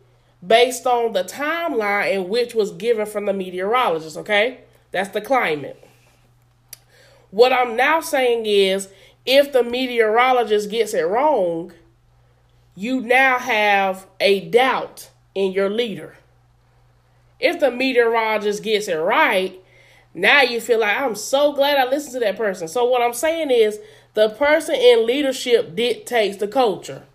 based 0.45 0.85
on 0.85 1.13
the 1.13 1.23
timeline 1.23 2.13
in 2.13 2.29
which 2.29 2.53
was 2.53 2.71
given 2.71 3.07
from 3.07 3.25
the 3.25 3.33
meteorologist, 3.33 4.17
okay? 4.17 4.59
That's 4.91 5.09
the 5.09 5.21
climate. 5.21 5.83
What 7.31 7.51
I'm 7.51 7.75
now 7.75 8.01
saying 8.01 8.45
is 8.45 8.89
if 9.25 9.51
the 9.51 9.63
meteorologist 9.63 10.69
gets 10.69 10.93
it 10.93 11.01
wrong, 11.01 11.73
you 12.77 13.01
now 13.01 13.39
have 13.39 14.05
a 14.19 14.39
doubt 14.51 15.09
in 15.33 15.51
your 15.51 15.67
leader. 15.67 16.15
If 17.39 17.59
the 17.59 17.71
meteorologist 17.71 18.61
gets 18.61 18.87
it 18.87 18.97
right, 18.97 19.59
now 20.13 20.43
you 20.43 20.61
feel 20.61 20.81
like 20.81 20.95
I'm 20.95 21.15
so 21.15 21.53
glad 21.53 21.79
I 21.79 21.89
listened 21.89 22.13
to 22.13 22.19
that 22.19 22.37
person. 22.37 22.67
So 22.67 22.85
what 22.85 23.01
I'm 23.01 23.13
saying 23.13 23.49
is 23.49 23.79
the 24.13 24.29
person 24.29 24.75
in 24.75 25.07
leadership 25.07 25.75
dictates 25.75 26.37
the 26.37 26.47
culture. 26.47 27.05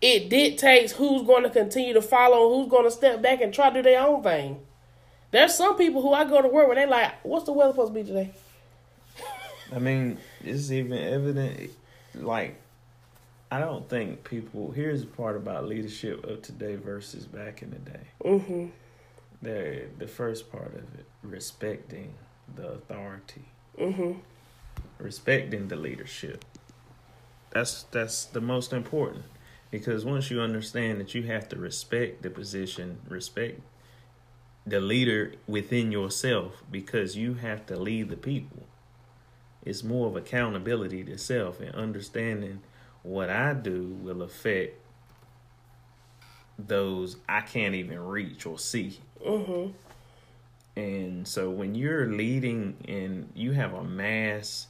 It 0.00 0.30
dictates 0.30 0.92
who's 0.92 1.26
going 1.26 1.42
to 1.42 1.50
continue 1.50 1.92
to 1.92 2.00
follow, 2.00 2.48
who's 2.48 2.70
going 2.70 2.84
to 2.84 2.90
step 2.90 3.20
back 3.20 3.42
and 3.42 3.52
try 3.52 3.68
to 3.68 3.74
do 3.74 3.82
their 3.82 4.00
own 4.00 4.22
thing. 4.22 4.60
There's 5.30 5.54
some 5.54 5.76
people 5.76 6.00
who 6.00 6.14
I 6.14 6.24
go 6.24 6.40
to 6.40 6.48
work 6.48 6.68
with, 6.68 6.78
they 6.78 6.86
like, 6.86 7.22
what's 7.22 7.44
the 7.44 7.52
weather 7.52 7.72
supposed 7.72 7.92
to 7.92 8.00
be 8.00 8.06
today? 8.06 8.30
I 9.74 9.78
mean, 9.78 10.16
it's 10.42 10.70
even 10.70 10.96
evident. 10.96 11.70
Like, 12.14 12.58
I 13.50 13.60
don't 13.60 13.88
think 13.88 14.24
people. 14.24 14.72
Here's 14.72 15.02
the 15.02 15.06
part 15.06 15.36
about 15.36 15.66
leadership 15.66 16.24
of 16.24 16.42
today 16.42 16.76
versus 16.76 17.24
back 17.26 17.62
in 17.62 17.70
the 17.70 17.78
day. 17.78 18.06
Mm-hmm. 18.24 18.66
The 19.42 19.84
the 19.98 20.06
first 20.06 20.50
part 20.52 20.74
of 20.74 20.94
it, 20.98 21.06
respecting 21.22 22.14
the 22.54 22.68
authority. 22.68 23.44
Mm-hmm. 23.78 24.18
respecting 24.98 25.68
the 25.68 25.76
leadership. 25.76 26.44
That's 27.50 27.84
that's 27.84 28.24
the 28.26 28.40
most 28.40 28.72
important 28.72 29.24
because 29.70 30.04
once 30.04 30.30
you 30.30 30.40
understand 30.40 31.00
that 31.00 31.14
you 31.14 31.22
have 31.24 31.48
to 31.50 31.56
respect 31.56 32.22
the 32.22 32.30
position, 32.30 32.98
respect 33.08 33.60
the 34.66 34.80
leader 34.80 35.32
within 35.46 35.92
yourself 35.92 36.62
because 36.70 37.16
you 37.16 37.34
have 37.34 37.64
to 37.66 37.76
lead 37.76 38.10
the 38.10 38.16
people. 38.16 38.64
It's 39.64 39.82
more 39.82 40.08
of 40.08 40.16
accountability 40.16 41.04
to 41.04 41.16
self 41.18 41.60
and 41.60 41.74
understanding 41.74 42.60
what 43.08 43.30
I 43.30 43.54
do 43.54 43.96
will 44.02 44.20
affect 44.22 44.78
those 46.58 47.16
I 47.28 47.40
can't 47.40 47.74
even 47.74 47.98
reach 48.00 48.44
or 48.46 48.58
see. 48.58 48.98
Mm-hmm. 49.24 49.72
And 50.80 51.26
so 51.26 51.50
when 51.50 51.74
you're 51.74 52.06
leading 52.12 52.76
and 52.86 53.30
you 53.34 53.52
have 53.52 53.72
a 53.74 53.82
mass 53.82 54.66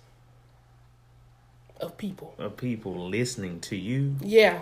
Of 1.81 1.97
people. 1.99 2.35
of 2.39 2.57
people 2.57 3.09
listening 3.09 3.61
to 3.63 3.77
you, 3.77 4.17
Yeah. 4.21 4.61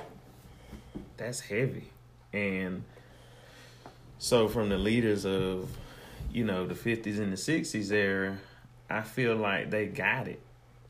that's 1.17 1.41
heavy. 1.41 1.91
And 2.33 2.83
so 4.19 4.49
from 4.49 4.71
the 4.71 4.79
leaders 4.79 5.25
of, 5.27 5.69
you 6.33 6.45
know, 6.45 6.67
the 6.67 6.75
50s 6.75 7.19
and 7.19 7.33
the 7.33 7.37
60s 7.37 7.93
era, 7.93 8.39
I 8.89 9.03
feel 9.03 9.37
like 9.37 9.71
they 9.71 9.87
got 9.87 10.29
it. 10.29 10.41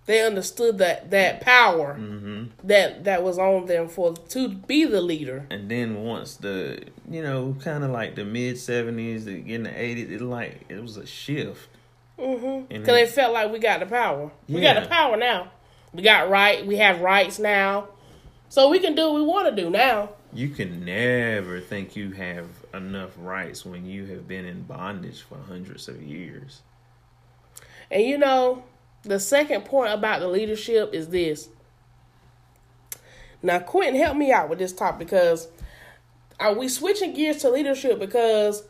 They 0.07 0.25
understood 0.25 0.79
that 0.79 1.11
that 1.11 1.41
power 1.41 1.95
hmm 1.95 2.45
that 2.63 3.05
that 3.05 3.23
was 3.23 3.39
on 3.39 3.67
them 3.67 3.89
for 3.89 4.15
to 4.15 4.49
be 4.49 4.85
the 4.85 5.01
leader. 5.01 5.47
And 5.51 5.69
then 5.69 6.03
once 6.03 6.37
the, 6.37 6.85
you 7.11 7.23
know, 7.23 7.57
kind 7.63 7.85
of 7.85 7.91
like 7.91 8.15
the 8.15 8.25
mid 8.25 8.57
70s, 8.57 9.25
the, 9.25 9.53
in 9.53 9.65
the 9.65 9.71
80s, 9.71 10.11
it 10.11 10.21
like, 10.21 10.65
it 10.69 10.81
was 10.81 10.97
a 10.97 11.07
shift. 11.07 11.69
Mm-hmm. 12.19 12.67
Because 12.69 12.87
then- 12.87 12.95
they 12.95 13.07
felt 13.07 13.33
like 13.33 13.53
we 13.53 13.59
got 13.59 13.81
the 13.81 13.87
power. 13.87 14.31
We 14.49 14.61
got 14.61 14.81
the 14.83 14.89
power 14.89 15.17
now. 15.17 15.51
We 15.93 16.03
got 16.03 16.29
right. 16.29 16.67
We 16.67 16.77
have 16.77 17.01
rights 17.01 17.39
now. 17.39 17.89
So 18.49 18.69
we 18.69 18.79
can 18.79 18.95
do 18.95 19.11
what 19.11 19.15
we 19.15 19.23
want 19.23 19.55
to 19.55 19.63
do 19.63 19.71
now. 19.71 20.11
You 20.33 20.51
can 20.51 20.85
never 20.85 21.61
think 21.61 21.97
you 21.97 22.11
have 22.13 22.49
enough 22.75 23.11
rights 23.17 23.65
when 23.65 23.87
you 23.87 24.07
have 24.07 24.29
been 24.29 24.45
in 24.45 24.63
bondage 24.63 25.23
for 25.23 25.39
hundreds 25.39 25.89
of 25.89 26.03
years. 26.03 26.63
And 27.91 28.03
you 28.03 28.19
know, 28.19 28.65
the 29.07 29.21
second 29.21 29.65
point 29.65 29.93
about 29.93 30.21
the 30.21 30.29
leadership 30.29 30.93
is 30.93 31.09
this. 31.09 31.49
Now, 33.43 33.59
Quentin, 33.61 34.01
help 34.01 34.17
me 34.17 34.33
out 34.33 34.49
with 34.49 34.59
this 34.59 34.73
topic 34.73 34.99
because 34.99 35.49
are 36.39 36.55
we 36.55 36.69
switching 36.69 37.15
gears 37.15 37.39
to 37.39 37.51
leadership 37.51 37.99
because 37.99 38.63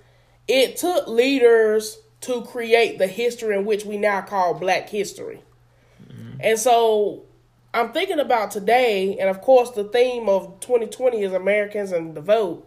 it 0.48 0.76
took 0.76 1.08
leaders 1.08 1.98
to 2.22 2.42
create 2.42 2.98
the 2.98 3.06
history 3.06 3.56
in 3.56 3.64
which 3.64 3.84
we 3.84 3.96
now 3.96 4.20
call 4.20 4.54
Black 4.54 4.88
history. 4.88 5.42
Mm-hmm. 6.02 6.38
And 6.40 6.58
so 6.58 7.24
I'm 7.74 7.92
thinking 7.92 8.18
about 8.18 8.50
today, 8.50 9.18
and 9.18 9.28
of 9.28 9.40
course, 9.42 9.70
the 9.70 9.84
theme 9.84 10.28
of 10.28 10.60
2020 10.60 11.22
is 11.22 11.32
Americans 11.32 11.92
and 11.92 12.14
the 12.14 12.20
vote. 12.20 12.66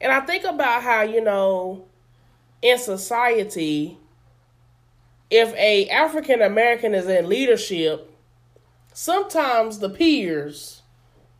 And 0.00 0.12
I 0.12 0.20
think 0.20 0.44
about 0.44 0.82
how, 0.82 1.02
you 1.02 1.22
know, 1.22 1.86
in 2.62 2.78
society, 2.78 3.98
if 5.30 5.54
a 5.54 5.88
African 5.88 6.42
American 6.42 6.94
is 6.94 7.06
in 7.06 7.28
leadership, 7.28 8.12
sometimes 8.92 9.78
the 9.78 9.90
peers, 9.90 10.82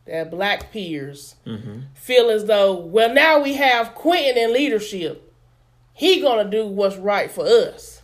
that 0.05 0.31
black 0.31 0.71
peers, 0.71 1.35
mm-hmm. 1.45 1.81
feel 1.93 2.29
as 2.29 2.45
though, 2.45 2.73
well, 2.75 3.13
now 3.13 3.41
we 3.41 3.55
have 3.55 3.93
Quentin 3.93 4.41
in 4.41 4.53
leadership. 4.53 5.33
He 5.93 6.21
gonna 6.21 6.49
do 6.49 6.65
what's 6.65 6.97
right 6.97 7.29
for 7.29 7.45
us. 7.45 8.01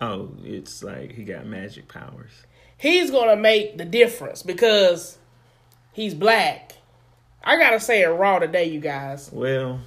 Oh, 0.00 0.30
it's 0.42 0.82
like 0.82 1.12
he 1.12 1.24
got 1.24 1.46
magic 1.46 1.88
powers 1.88 2.44
he's 2.82 3.12
gonna 3.12 3.36
make 3.36 3.78
the 3.78 3.84
difference 3.84 4.42
because 4.42 5.16
he's 5.92 6.14
black. 6.14 6.72
I 7.44 7.56
gotta 7.56 7.80
say 7.80 8.02
it 8.02 8.08
raw 8.08 8.40
today, 8.40 8.64
you 8.64 8.80
guys. 8.80 9.30
Well, 9.32 9.80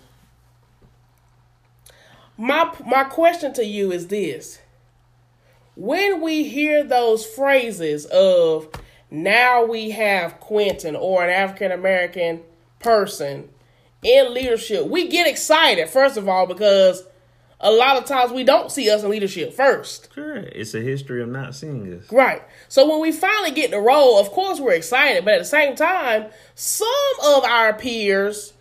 my 2.37 2.73
my 2.85 3.03
question 3.03 3.53
to 3.53 3.65
you 3.65 3.91
is 3.91 4.07
this: 4.07 4.59
When 5.75 6.21
we 6.21 6.47
hear 6.47 6.83
those 6.83 7.25
phrases 7.25 8.05
of 8.05 8.69
"now 9.11 9.65
we 9.65 9.91
have 9.91 10.39
Quentin" 10.39 10.95
or 10.95 11.23
an 11.23 11.29
African 11.29 11.71
American 11.71 12.41
person 12.79 13.49
in 14.03 14.33
leadership, 14.33 14.87
we 14.87 15.07
get 15.07 15.27
excited 15.27 15.89
first 15.89 16.17
of 16.17 16.29
all 16.29 16.45
because 16.45 17.03
a 17.59 17.71
lot 17.71 17.97
of 17.97 18.05
times 18.05 18.31
we 18.31 18.43
don't 18.43 18.71
see 18.71 18.89
us 18.89 19.03
in 19.03 19.09
leadership 19.09 19.53
first. 19.53 20.11
Correct. 20.11 20.51
It's 20.53 20.73
a 20.73 20.81
history 20.81 21.21
of 21.21 21.29
not 21.29 21.55
seeing 21.55 21.91
us. 21.93 22.11
Right. 22.11 22.43
So 22.67 22.87
when 22.89 23.01
we 23.01 23.11
finally 23.11 23.51
get 23.51 23.71
the 23.71 23.79
role, 23.79 24.19
of 24.19 24.29
course 24.31 24.59
we're 24.59 24.73
excited, 24.73 25.25
but 25.25 25.35
at 25.35 25.39
the 25.39 25.45
same 25.45 25.75
time, 25.75 26.27
some 26.53 26.87
of 27.23 27.43
our 27.43 27.73
peers 27.73 28.53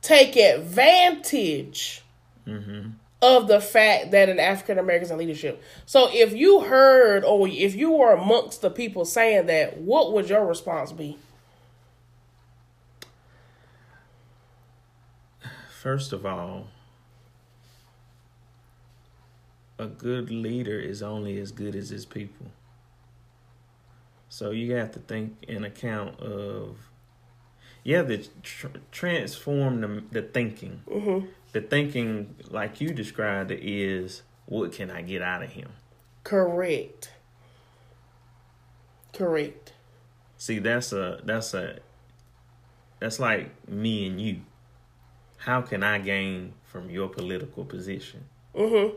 take 0.00 0.36
advantage 0.36 2.02
mm-hmm. 2.46 2.90
Of 3.22 3.48
the 3.48 3.60
fact 3.60 4.12
that 4.12 4.28
an 4.28 4.40
African 4.40 4.78
American 4.78 5.10
in 5.10 5.18
leadership. 5.18 5.62
So 5.86 6.08
if 6.12 6.32
you 6.34 6.60
heard 6.60 7.24
or 7.24 7.46
if 7.48 7.74
you 7.74 7.90
were 7.92 8.12
amongst 8.12 8.62
the 8.62 8.70
people 8.70 9.04
saying 9.04 9.46
that, 9.46 9.78
what 9.78 10.12
would 10.12 10.28
your 10.28 10.46
response 10.46 10.92
be? 10.92 11.18
First 15.80 16.12
of 16.12 16.26
all, 16.26 16.66
a 19.78 19.86
good 19.86 20.30
leader 20.30 20.78
is 20.78 21.02
only 21.02 21.38
as 21.38 21.52
good 21.52 21.74
as 21.74 21.88
his 21.88 22.04
people. 22.04 22.46
So 24.28 24.50
you 24.50 24.74
have 24.74 24.92
to 24.92 24.98
think 24.98 25.36
in 25.48 25.64
account 25.64 26.20
of 26.20 26.76
you 27.82 27.96
have 27.96 28.08
to 28.08 28.18
tr- 28.42 28.66
transform 28.90 29.80
the, 29.80 30.02
the 30.10 30.22
thinking. 30.22 30.82
Mm-hmm. 30.88 31.26
The 31.52 31.60
thinking, 31.60 32.34
like 32.50 32.80
you 32.80 32.92
described 32.92 33.50
it, 33.50 33.60
is 33.62 34.22
what 34.46 34.72
can 34.72 34.90
I 34.90 35.02
get 35.02 35.22
out 35.22 35.42
of 35.42 35.50
him? 35.50 35.70
Correct. 36.24 37.10
Correct. 39.12 39.72
See, 40.36 40.58
that's 40.58 40.92
a 40.92 41.20
that's 41.24 41.54
a 41.54 41.78
that's 42.98 43.18
like 43.18 43.68
me 43.68 44.06
and 44.06 44.20
you. 44.20 44.40
How 45.38 45.62
can 45.62 45.82
I 45.82 45.98
gain 45.98 46.52
from 46.64 46.90
your 46.90 47.08
political 47.08 47.64
position? 47.64 48.24
Mm-hmm. 48.54 48.94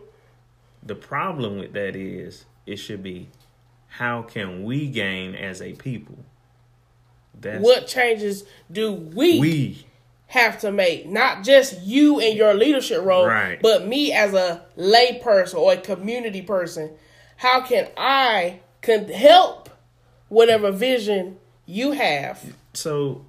The 0.83 0.95
problem 0.95 1.57
with 1.57 1.73
that 1.73 1.95
is 1.95 2.45
it 2.65 2.75
should 2.77 3.01
be 3.01 3.29
how 3.87 4.23
can 4.23 4.63
we 4.63 4.87
gain 4.87 5.35
as 5.35 5.61
a 5.61 5.73
people? 5.73 6.17
That's 7.39 7.63
what 7.63 7.87
changes 7.87 8.43
do 8.71 8.93
we, 8.93 9.39
we 9.39 9.85
have 10.27 10.59
to 10.61 10.71
make? 10.71 11.07
Not 11.07 11.43
just 11.43 11.81
you 11.81 12.19
in 12.19 12.37
your 12.37 12.53
leadership 12.53 13.03
role, 13.03 13.25
right. 13.25 13.61
but 13.61 13.87
me 13.87 14.13
as 14.13 14.33
a 14.33 14.65
lay 14.75 15.19
person 15.19 15.59
or 15.59 15.73
a 15.73 15.77
community 15.77 16.41
person. 16.41 16.91
How 17.37 17.61
can 17.61 17.89
I 17.97 18.59
can 18.81 19.09
help 19.09 19.69
whatever 20.29 20.71
vision 20.71 21.37
you 21.65 21.91
have? 21.91 22.55
So 22.73 23.25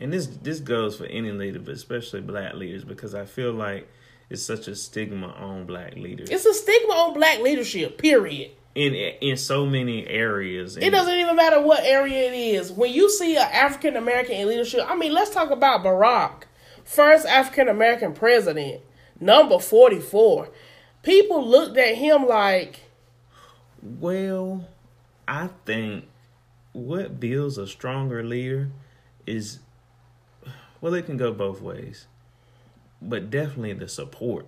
and 0.00 0.12
this 0.12 0.26
this 0.26 0.60
goes 0.60 0.96
for 0.96 1.04
any 1.04 1.30
leader, 1.30 1.58
but 1.58 1.74
especially 1.74 2.22
black 2.22 2.54
leaders, 2.54 2.84
because 2.84 3.14
I 3.14 3.26
feel 3.26 3.52
like 3.52 3.88
it's 4.30 4.42
such 4.42 4.66
a 4.66 4.74
stigma 4.74 5.28
on 5.28 5.66
black 5.66 5.94
leaders. 5.96 6.30
It's 6.30 6.46
a 6.46 6.54
stigma 6.54 6.94
on 6.94 7.14
black 7.14 7.40
leadership. 7.40 7.98
Period. 7.98 8.52
In 8.74 8.94
in 8.94 9.36
so 9.36 9.66
many 9.66 10.06
areas. 10.06 10.76
It 10.76 10.90
doesn't 10.90 11.18
even 11.18 11.34
matter 11.34 11.60
what 11.60 11.82
area 11.82 12.30
it 12.30 12.34
is. 12.34 12.70
When 12.70 12.92
you 12.92 13.10
see 13.10 13.36
an 13.36 13.48
African 13.52 13.96
American 13.96 14.36
in 14.36 14.48
leadership, 14.48 14.84
I 14.88 14.94
mean, 14.94 15.12
let's 15.12 15.30
talk 15.30 15.50
about 15.50 15.82
Barack, 15.82 16.44
first 16.84 17.26
African 17.26 17.68
American 17.68 18.12
president, 18.12 18.82
number 19.18 19.58
forty 19.58 19.98
four. 19.98 20.50
People 21.02 21.46
looked 21.46 21.76
at 21.78 21.96
him 21.96 22.26
like. 22.26 22.80
Well, 23.82 24.68
I 25.26 25.48
think 25.66 26.04
what 26.72 27.18
builds 27.18 27.58
a 27.58 27.66
stronger 27.66 28.22
leader 28.22 28.70
is 29.26 29.58
well, 30.80 30.94
it 30.94 31.06
can 31.06 31.16
go 31.16 31.32
both 31.32 31.60
ways 31.60 32.06
but 33.00 33.30
definitely 33.30 33.72
the 33.72 33.88
support. 33.88 34.46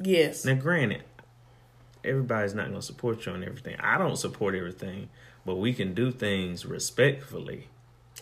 Yes. 0.00 0.44
Now, 0.44 0.54
granted, 0.54 1.02
everybody's 2.04 2.54
not 2.54 2.66
going 2.68 2.80
to 2.80 2.86
support 2.86 3.26
you 3.26 3.32
on 3.32 3.44
everything. 3.44 3.76
I 3.80 3.98
don't 3.98 4.16
support 4.16 4.54
everything, 4.54 5.08
but 5.44 5.56
we 5.56 5.72
can 5.72 5.94
do 5.94 6.10
things 6.10 6.64
respectfully. 6.66 7.68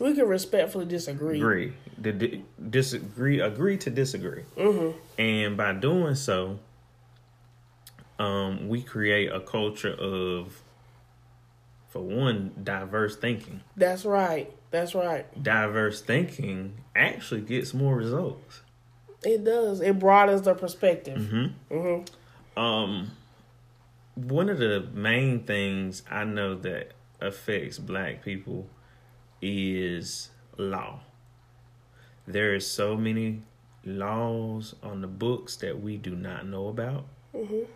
We 0.00 0.14
can 0.14 0.28
respectfully 0.28 0.84
disagree. 0.84 1.38
Agree. 1.38 1.72
D- 2.00 2.44
disagree. 2.70 3.40
Agree 3.40 3.76
to 3.78 3.90
disagree. 3.90 4.44
Mm-hmm. 4.56 4.98
And 5.20 5.56
by 5.56 5.72
doing 5.72 6.14
so, 6.14 6.60
um, 8.18 8.68
we 8.68 8.82
create 8.82 9.32
a 9.32 9.40
culture 9.40 9.92
of, 9.92 10.62
for 11.88 12.00
one, 12.00 12.52
diverse 12.62 13.16
thinking. 13.16 13.62
That's 13.76 14.04
right. 14.04 14.52
That's 14.70 14.94
right. 14.94 15.42
Diverse 15.42 16.00
thinking 16.00 16.74
actually 16.94 17.40
gets 17.40 17.74
more 17.74 17.96
results. 17.96 18.60
It 19.24 19.42
does. 19.42 19.80
It 19.80 19.98
broadens 19.98 20.42
the 20.42 20.54
perspective. 20.54 21.18
Mm-hmm. 21.18 21.74
Mm-hmm. 21.74 22.60
Um, 22.60 23.10
one 24.24 24.48
of 24.48 24.58
the 24.58 24.88
main 24.92 25.44
things 25.44 26.02
I 26.10 26.24
know 26.24 26.54
that 26.56 26.92
affects 27.20 27.78
black 27.78 28.24
people 28.24 28.68
is 29.40 30.30
law. 30.56 31.00
There 32.26 32.54
is 32.54 32.66
so 32.66 32.96
many 32.96 33.42
laws 33.84 34.74
on 34.82 35.00
the 35.00 35.06
books 35.06 35.56
that 35.56 35.80
we 35.80 35.96
do 35.96 36.14
not 36.14 36.46
know 36.46 36.68
about. 36.68 37.06
Mm-hmm. 37.34 37.70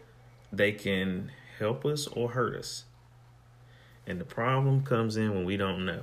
They 0.52 0.72
can 0.72 1.30
help 1.58 1.84
us 1.84 2.06
or 2.08 2.30
hurt 2.30 2.56
us. 2.56 2.84
And 4.06 4.20
the 4.20 4.24
problem 4.24 4.82
comes 4.82 5.16
in 5.16 5.32
when 5.32 5.44
we 5.44 5.56
don't 5.56 5.86
know. 5.86 6.00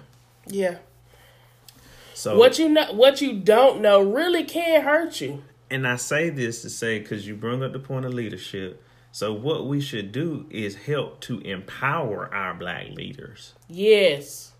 Yeah. 0.47 0.78
So 2.13 2.38
what 2.38 2.58
you 2.58 2.69
know, 2.69 2.91
what 2.93 3.21
you 3.21 3.34
don't 3.34 3.82
know, 3.82 4.02
really 4.02 4.43
can 4.43 4.84
hurt 4.84 5.21
you. 5.21 5.43
And 5.69 5.88
I 5.88 5.97
say 5.97 6.30
this 6.30 6.62
to 6.63 6.69
say 6.69 6.99
because 6.99 7.28
you 7.28 7.36
bring 7.36 7.62
up 7.62 7.73
the 7.73 7.80
point 7.80 8.06
of 8.06 8.13
leadership. 8.13 8.82
So 9.11 9.33
what 9.33 9.67
we 9.67 9.81
should 9.81 10.11
do 10.11 10.45
is 10.49 10.75
help 10.75 11.19
to 11.21 11.39
empower 11.41 12.33
our 12.33 12.53
black 12.53 12.89
leaders. 12.89 13.53
Yes. 13.67 14.53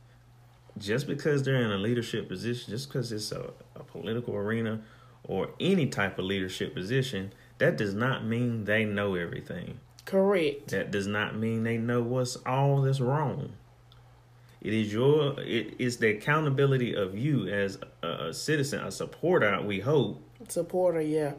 Just 0.78 1.08
because 1.08 1.44
they're 1.44 1.62
in 1.62 1.72
a 1.72 1.78
leadership 1.78 2.28
position, 2.28 2.72
just 2.72 2.90
because 2.90 3.12
it's 3.12 3.32
a, 3.32 3.52
a 3.76 3.84
political 3.84 4.36
arena 4.36 4.82
or 5.24 5.50
any 5.60 5.88
type 5.88 6.18
of 6.18 6.26
leadership 6.26 6.74
position, 6.74 7.32
that 7.60 7.78
does 7.78 7.94
not 7.94 8.26
mean 8.26 8.66
they 8.66 8.86
know 8.86 9.16
everything. 9.16 9.80
Correct. 10.06 10.70
That 10.70 10.90
does 10.90 11.06
not 11.06 11.38
mean 11.38 11.64
they 11.64 11.78
know 11.78 12.02
what's 12.02 12.36
all 12.38 12.82
that's 12.82 13.00
wrong. 13.00 13.54
It 14.62 14.74
is 14.74 14.92
your 14.92 15.40
it 15.40 15.76
is 15.80 15.98
the 15.98 16.10
accountability 16.10 16.96
of 16.96 17.18
you 17.18 17.48
as 17.48 17.78
a 18.02 18.34
citizen, 18.34 18.82
a 18.82 18.92
supporter. 18.92 19.62
We 19.62 19.80
hope 19.80 20.22
supporter, 20.48 21.02
yeah, 21.02 21.34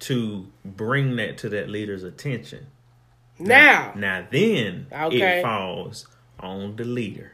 to 0.00 0.46
bring 0.64 1.16
that 1.16 1.38
to 1.38 1.48
that 1.48 1.68
leader's 1.68 2.02
attention. 2.02 2.66
Now, 3.38 3.92
now, 3.94 4.20
now 4.20 4.26
then 4.30 4.86
okay. 4.92 5.38
it 5.38 5.42
falls 5.42 6.06
on 6.40 6.76
the 6.76 6.84
leader. 6.84 7.32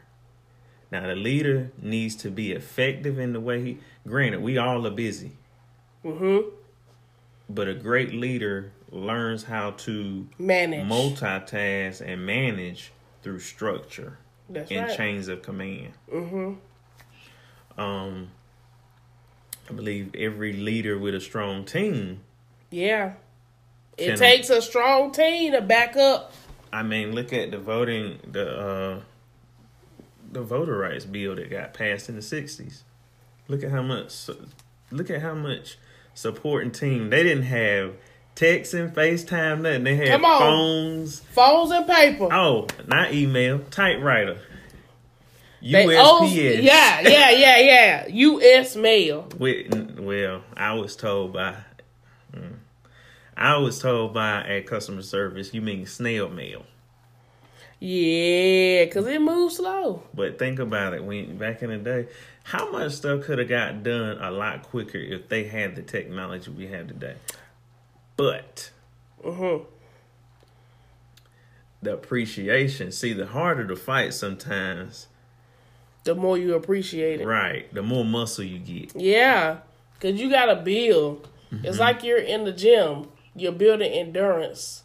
Now 0.91 1.07
the 1.07 1.15
leader 1.15 1.71
needs 1.81 2.15
to 2.17 2.29
be 2.29 2.51
effective 2.51 3.19
in 3.19 3.33
the 3.33 3.39
way 3.39 3.63
he. 3.63 3.77
Granted, 4.07 4.41
we 4.41 4.57
all 4.57 4.85
are 4.85 4.91
busy. 4.91 5.33
Mm-hmm. 6.03 6.49
But 7.49 7.67
a 7.67 7.73
great 7.73 8.13
leader 8.13 8.71
learns 8.91 9.43
how 9.43 9.71
to 9.71 10.27
manage, 10.37 10.87
multitask, 10.87 12.01
and 12.01 12.25
manage 12.25 12.91
through 13.21 13.39
structure 13.39 14.19
That's 14.49 14.71
and 14.71 14.87
right. 14.87 14.97
chains 14.97 15.27
of 15.27 15.41
command. 15.41 15.93
Mm-hmm. 16.11 17.81
Um, 17.81 18.29
I 19.69 19.73
believe 19.73 20.13
every 20.15 20.53
leader 20.53 20.97
with 20.97 21.15
a 21.15 21.19
strong 21.19 21.65
team. 21.65 22.21
Yeah. 22.71 23.13
It 23.97 24.07
Can- 24.09 24.17
takes 24.17 24.49
a 24.49 24.61
strong 24.61 25.11
team 25.11 25.53
to 25.53 25.61
back 25.61 25.95
up. 25.95 26.33
I 26.73 26.83
mean, 26.83 27.13
look 27.15 27.31
at 27.31 27.51
the 27.51 27.57
voting, 27.57 28.19
the 28.29 28.59
uh, 28.59 28.99
the 30.31 30.41
voter 30.41 30.77
rights 30.77 31.05
bill 31.05 31.35
that 31.35 31.49
got 31.49 31.73
passed 31.73 32.09
in 32.09 32.15
the 32.15 32.21
'60s. 32.21 32.81
Look 33.47 33.63
at 33.63 33.71
how 33.71 33.81
much, 33.81 34.27
look 34.91 35.09
at 35.09 35.21
how 35.21 35.35
much 35.35 35.77
supporting 36.13 36.71
team 36.71 37.09
they 37.09 37.23
didn't 37.23 37.43
have. 37.45 37.93
Texting, 38.35 38.93
FaceTime, 38.93 39.61
nothing. 39.61 39.85
They 39.85 39.95
had 39.95 40.07
Come 40.09 40.25
on. 40.25 40.39
phones. 40.41 41.19
Phones 41.21 41.71
and 41.71 41.87
paper. 41.87 42.27
Oh, 42.33 42.67
not 42.85 43.13
email, 43.13 43.59
typewriter. 43.71 44.39
They 45.61 45.85
USPS. 45.85 45.97
owe- 46.03 46.25
yeah, 46.25 46.99
yeah, 46.99 47.29
yeah, 47.29 47.57
yeah. 47.59 48.07
U.S. 48.09 48.75
mail. 48.75 49.29
With, 49.39 49.97
well, 49.99 50.41
I 50.57 50.73
was 50.73 50.97
told 50.97 51.31
by, 51.31 51.55
mm, 52.35 52.53
I 53.37 53.57
was 53.57 53.79
told 53.79 54.13
by 54.13 54.43
a 54.47 54.61
customer 54.61 55.01
service. 55.01 55.53
You 55.53 55.61
mean 55.61 55.85
snail 55.85 56.29
mail? 56.29 56.65
Yeah, 57.79 58.85
because 58.85 59.05
it 59.07 59.21
moves 59.21 59.57
slow. 59.57 60.03
But 60.13 60.39
think 60.39 60.59
about 60.59 60.93
it. 60.93 61.03
When 61.03 61.37
back 61.37 61.61
in 61.61 61.69
the 61.69 61.77
day, 61.77 62.07
how 62.43 62.71
much 62.71 62.93
stuff 62.93 63.23
could 63.25 63.37
have 63.39 63.49
got 63.49 63.83
done 63.83 64.17
a 64.21 64.31
lot 64.31 64.63
quicker 64.63 64.97
if 64.97 65.27
they 65.29 65.43
had 65.45 65.75
the 65.75 65.81
technology 65.81 66.49
we 66.51 66.67
have 66.67 66.87
today? 66.87 67.15
But 68.17 68.71
Mm-hmm. 69.23 69.63
the 71.81 71.93
appreciation. 71.93 72.91
See, 72.91 73.13
the 73.13 73.27
harder 73.27 73.65
the 73.67 73.75
fight 73.75 74.13
sometimes, 74.13 75.07
The 76.05 76.15
more 76.15 76.37
you 76.37 76.53
appreciate 76.55 77.19
it. 77.21 77.25
right? 77.25 77.71
The 77.73 77.81
more 77.83 78.05
muscle 78.05 78.43
you 78.45 78.59
get. 78.59 78.95
Yeah, 78.95 79.57
because 79.95 80.19
you 80.19 80.29
got 80.29 80.45
to 80.45 80.55
build. 80.57 81.27
Mm-hmm. 81.55 81.65
It's 81.65 81.79
like 81.79 82.03
you're 82.03 82.17
in 82.17 82.43
the 82.45 82.51
gym. 82.51 83.07
You're 83.35 83.51
building 83.51 83.91
endurance. 83.91 84.83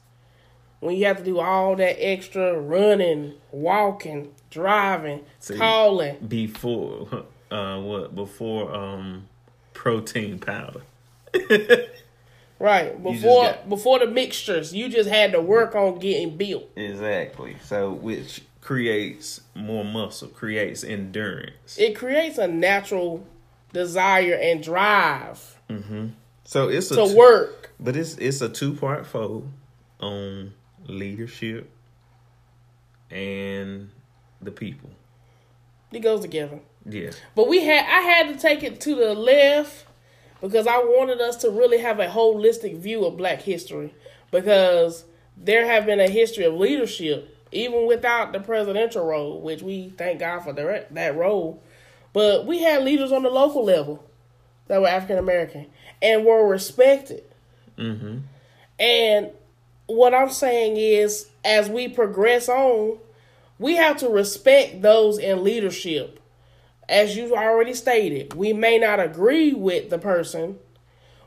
When 0.81 0.97
you 0.97 1.05
have 1.07 1.19
to 1.19 1.25
do 1.25 1.39
all 1.41 1.77
that 1.77 2.03
extra 2.03 2.59
running, 2.59 3.35
walking, 3.53 4.33
driving, 4.51 5.25
See. 5.39 5.57
calling. 5.57 6.17
Before, 6.27 7.25
uh, 7.51 7.81
what? 7.81 8.15
Before, 8.15 8.75
um, 8.75 9.29
protein 9.75 10.39
powder. 10.39 10.81
Right. 12.59 13.03
Before 13.03 13.45
got- 13.45 13.69
before 13.71 13.99
the 14.01 14.07
mixtures, 14.07 14.75
you 14.75 14.91
just 14.91 15.09
had 15.09 15.33
to 15.33 15.41
work 15.41 15.75
on 15.75 15.99
getting 15.99 16.37
built. 16.37 16.69
Exactly. 16.77 17.57
So, 17.65 17.91
which 17.91 18.43
creates 18.61 19.41
more 19.55 19.83
muscle, 19.83 20.29
creates 20.29 20.85
endurance. 20.85 21.79
It 21.79 21.97
creates 21.97 22.37
a 22.37 22.47
natural 22.47 23.27
desire 23.73 24.35
and 24.35 24.63
drive 24.63 25.57
So 26.51 26.69
it's 26.69 26.91
a 26.91 26.97
to 26.97 27.07
two- 27.07 27.17
work. 27.17 27.71
but 27.79 27.95
it's 27.95 28.17
it's 28.17 28.41
a 28.41 28.49
two 28.49 28.75
part 28.75 29.07
fold 29.07 29.49
on 30.01 30.53
leadership 30.89 31.71
and 33.09 33.89
the 34.43 34.51
people. 34.51 34.91
It 35.93 36.01
goes 36.01 36.23
together. 36.23 36.59
Yeah. 36.85 37.11
But 37.37 37.47
we 37.47 37.65
had 37.65 37.85
I 37.87 38.01
had 38.01 38.35
to 38.35 38.37
take 38.37 38.65
it 38.65 38.81
to 38.81 38.97
the 38.97 39.15
left 39.15 39.87
because 40.41 40.67
I 40.67 40.79
wanted 40.79 41.21
us 41.21 41.37
to 41.43 41.51
really 41.51 41.79
have 41.79 42.01
a 42.01 42.09
holistic 42.09 42.79
view 42.79 43.05
of 43.05 43.17
black 43.17 43.43
history 43.43 43.95
because 44.33 45.05
there 45.37 45.67
have 45.67 45.87
been 45.87 46.01
a 46.01 46.11
history 46.11 46.47
of 46.47 46.55
leadership 46.55 47.33
even 47.53 47.87
without 47.87 48.33
the 48.33 48.41
presidential 48.41 49.07
role, 49.07 49.41
which 49.41 49.63
we 49.63 49.91
thank 49.91 50.19
God 50.19 50.41
for 50.41 50.53
the, 50.53 50.85
that 50.91 51.17
role. 51.17 51.63
But 52.13 52.45
we 52.45 52.61
had 52.61 52.83
leaders 52.83 53.13
on 53.13 53.23
the 53.23 53.31
local 53.31 53.65
level 53.65 54.10
that 54.71 54.81
were 54.81 54.87
African 54.87 55.19
American 55.19 55.67
and 56.01 56.25
were 56.25 56.47
respected. 56.47 57.25
Mm-hmm. 57.77 58.19
And 58.79 59.31
what 59.87 60.15
I'm 60.15 60.31
saying 60.31 60.77
is, 60.77 61.29
as 61.45 61.69
we 61.69 61.89
progress 61.89 62.49
on, 62.49 62.99
we 63.59 63.75
have 63.75 63.97
to 63.99 64.09
respect 64.09 64.81
those 64.81 65.19
in 65.19 65.43
leadership. 65.43 66.21
As 66.89 67.17
you 67.17 67.37
already 67.37 67.75
stated, 67.75 68.35
we 68.35 68.53
may 68.53 68.79
not 68.79 69.01
agree 69.01 69.53
with 69.53 69.91
the 69.91 69.99
person, 69.99 70.61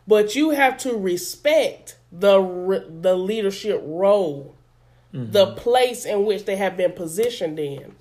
but 0.07 0.35
you 0.35 0.51
have 0.51 0.77
to 0.79 0.95
respect 0.95 1.97
the 2.13 2.85
the 3.01 3.15
leadership 3.17 3.81
role, 3.83 4.55
the 5.11 5.47
place 5.47 6.05
in 6.05 6.23
which 6.25 6.45
they 6.45 6.55
have 6.55 6.77
been 6.77 6.93
positioned 6.93 7.59
in. 7.59 7.95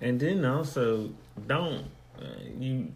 And 0.00 0.20
then 0.20 0.44
also 0.44 1.10
don't 1.48 1.86
uh, 2.20 2.26
you 2.56 2.92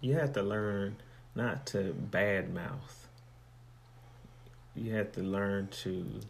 you 0.00 0.14
have 0.14 0.32
to 0.34 0.42
learn 0.42 0.96
not 1.36 1.66
to 1.66 1.94
badmouth. 2.10 3.04
You 4.74 4.94
have 4.94 5.12
to 5.12 5.22
learn 5.22 5.68
to 5.82 6.20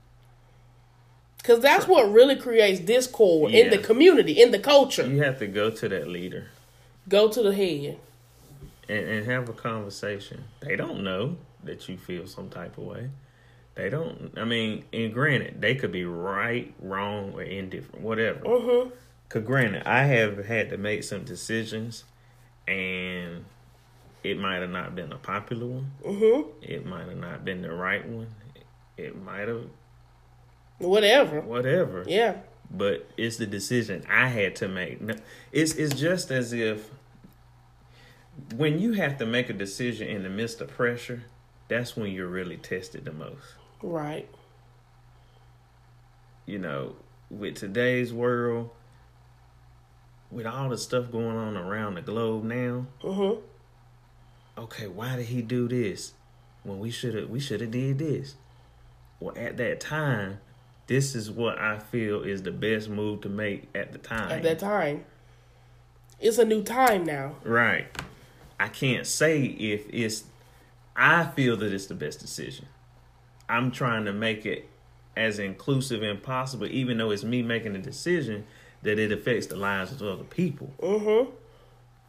Because 1.38 1.60
that's 1.60 1.86
what 1.88 2.10
really 2.12 2.36
creates 2.36 2.80
discord 2.80 3.52
in 3.52 3.70
the 3.70 3.78
community, 3.78 4.40
in 4.42 4.50
the 4.50 4.58
culture. 4.58 5.06
you 5.06 5.22
have 5.22 5.38
to 5.38 5.46
go 5.46 5.70
to 5.70 5.88
that 5.88 6.08
leader 6.08 6.48
Go 7.08 7.28
to 7.28 7.42
the 7.42 7.54
head. 7.54 7.98
and, 8.88 9.08
and 9.08 9.26
have 9.26 9.48
a 9.48 9.52
conversation. 9.52 10.44
They 10.60 10.74
don't 10.76 11.02
know 11.04 11.36
that 11.64 11.88
you 11.88 11.96
feel 11.96 12.26
some 12.26 12.48
type 12.50 12.76
of 12.78 12.84
way. 12.84 13.10
They 13.76 13.90
don't. 13.90 14.32
I 14.36 14.44
mean, 14.44 14.84
and 14.92 15.12
granted, 15.12 15.60
they 15.60 15.74
could 15.74 15.92
be 15.92 16.04
right, 16.04 16.72
wrong, 16.80 17.32
or 17.34 17.42
indifferent, 17.42 18.00
whatever. 18.02 18.40
Mm-hmm. 18.40 18.90
Cause 19.28 19.42
granted, 19.42 19.82
I 19.86 20.04
have 20.04 20.46
had 20.46 20.70
to 20.70 20.78
make 20.78 21.04
some 21.04 21.24
decisions, 21.24 22.04
and 22.66 23.44
it 24.30 24.38
might 24.38 24.56
have 24.56 24.70
not 24.70 24.94
been 24.94 25.12
a 25.12 25.16
popular 25.18 25.66
one. 25.66 25.90
Mm-hmm. 26.04 26.50
It 26.62 26.84
might 26.86 27.06
have 27.08 27.16
not 27.18 27.44
been 27.44 27.62
the 27.62 27.72
right 27.72 28.06
one. 28.06 28.28
It 28.96 29.20
might 29.22 29.48
have 29.48 29.66
Whatever. 30.78 31.40
whatever. 31.40 32.04
Yeah. 32.06 32.36
But 32.70 33.08
it's 33.16 33.36
the 33.36 33.46
decision 33.46 34.04
I 34.10 34.28
had 34.28 34.56
to 34.56 34.68
make. 34.68 34.98
It's 35.52 35.74
it's 35.74 35.94
just 35.94 36.30
as 36.30 36.52
if 36.52 36.90
when 38.56 38.78
you 38.78 38.92
have 38.94 39.16
to 39.18 39.26
make 39.26 39.48
a 39.48 39.52
decision 39.52 40.08
in 40.08 40.22
the 40.22 40.28
midst 40.28 40.60
of 40.60 40.68
pressure, 40.68 41.22
that's 41.68 41.96
when 41.96 42.10
you're 42.10 42.26
really 42.26 42.56
tested 42.56 43.04
the 43.04 43.12
most. 43.12 43.54
Right. 43.82 44.28
You 46.44 46.58
know, 46.58 46.96
with 47.30 47.54
today's 47.54 48.12
world, 48.12 48.70
with 50.30 50.46
all 50.46 50.68
the 50.68 50.78
stuff 50.78 51.10
going 51.10 51.36
on 51.36 51.56
around 51.56 51.94
the 51.94 52.02
globe 52.02 52.44
now, 52.44 52.86
Mm-hmm. 53.02 53.40
Okay, 54.58 54.86
why 54.86 55.16
did 55.16 55.26
he 55.26 55.42
do 55.42 55.68
this? 55.68 56.12
When 56.62 56.78
we 56.78 56.90
should 56.90 57.14
have 57.14 57.28
we 57.28 57.40
should 57.40 57.60
have 57.60 57.70
did 57.70 57.98
this. 57.98 58.34
Well, 59.20 59.34
at 59.36 59.56
that 59.56 59.80
time, 59.80 60.40
this 60.86 61.14
is 61.14 61.30
what 61.30 61.58
I 61.58 61.78
feel 61.78 62.22
is 62.22 62.42
the 62.42 62.50
best 62.50 62.88
move 62.88 63.22
to 63.22 63.28
make 63.28 63.68
at 63.74 63.92
the 63.92 63.98
time. 63.98 64.30
At 64.30 64.42
that 64.42 64.58
time. 64.58 65.04
It's 66.18 66.38
a 66.38 66.44
new 66.44 66.62
time 66.62 67.04
now. 67.04 67.36
Right. 67.44 67.86
I 68.58 68.68
can't 68.68 69.06
say 69.06 69.44
if 69.44 69.86
it's 69.90 70.24
I 70.96 71.26
feel 71.26 71.56
that 71.58 71.72
it's 71.72 71.86
the 71.86 71.94
best 71.94 72.20
decision. 72.20 72.66
I'm 73.48 73.70
trying 73.70 74.06
to 74.06 74.12
make 74.12 74.46
it 74.46 74.68
as 75.16 75.38
inclusive 75.38 76.02
and 76.02 76.22
possible, 76.22 76.66
even 76.66 76.98
though 76.98 77.10
it's 77.10 77.24
me 77.24 77.42
making 77.42 77.74
the 77.74 77.78
decision 77.78 78.44
that 78.82 78.98
it 78.98 79.12
affects 79.12 79.46
the 79.46 79.56
lives 79.56 79.92
of 79.92 80.02
other 80.02 80.24
people. 80.24 80.72
Mm-hmm. 80.80 81.30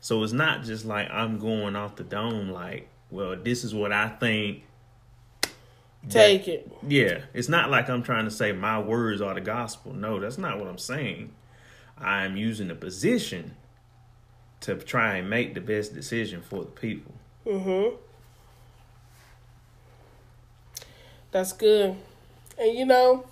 So 0.08 0.24
it's 0.24 0.32
not 0.32 0.64
just 0.64 0.86
like 0.86 1.10
I'm 1.12 1.38
going 1.38 1.76
off 1.76 1.98
the 1.98 2.06
dome 2.06 2.50
like, 2.50 2.88
well, 3.12 3.36
this 3.36 3.66
is 3.66 3.76
what 3.76 3.92
I 3.92 4.08
think. 4.08 4.64
Take 6.08 6.48
it. 6.48 6.72
Yeah, 6.88 7.24
it's 7.34 7.50
not 7.50 7.70
like 7.70 7.90
I'm 7.90 8.04
trying 8.04 8.24
to 8.24 8.32
say 8.32 8.54
my 8.54 8.80
words 8.80 9.20
are 9.20 9.34
the 9.34 9.42
gospel. 9.42 9.92
No, 9.92 10.18
that's 10.18 10.38
not 10.38 10.60
what 10.60 10.70
I'm 10.70 10.78
saying. 10.78 11.34
I'm 11.98 12.38
using 12.38 12.70
the 12.70 12.76
position 12.76 13.58
to 14.62 14.76
try 14.76 15.18
and 15.18 15.30
make 15.30 15.56
the 15.56 15.60
best 15.60 15.94
decision 15.94 16.42
for 16.42 16.60
the 16.60 16.72
people. 16.72 17.14
Mm-hmm. 17.46 17.98
That's 21.32 21.52
good. 21.52 21.98
And 22.58 22.78
you 22.78 22.86
know, 22.86 23.26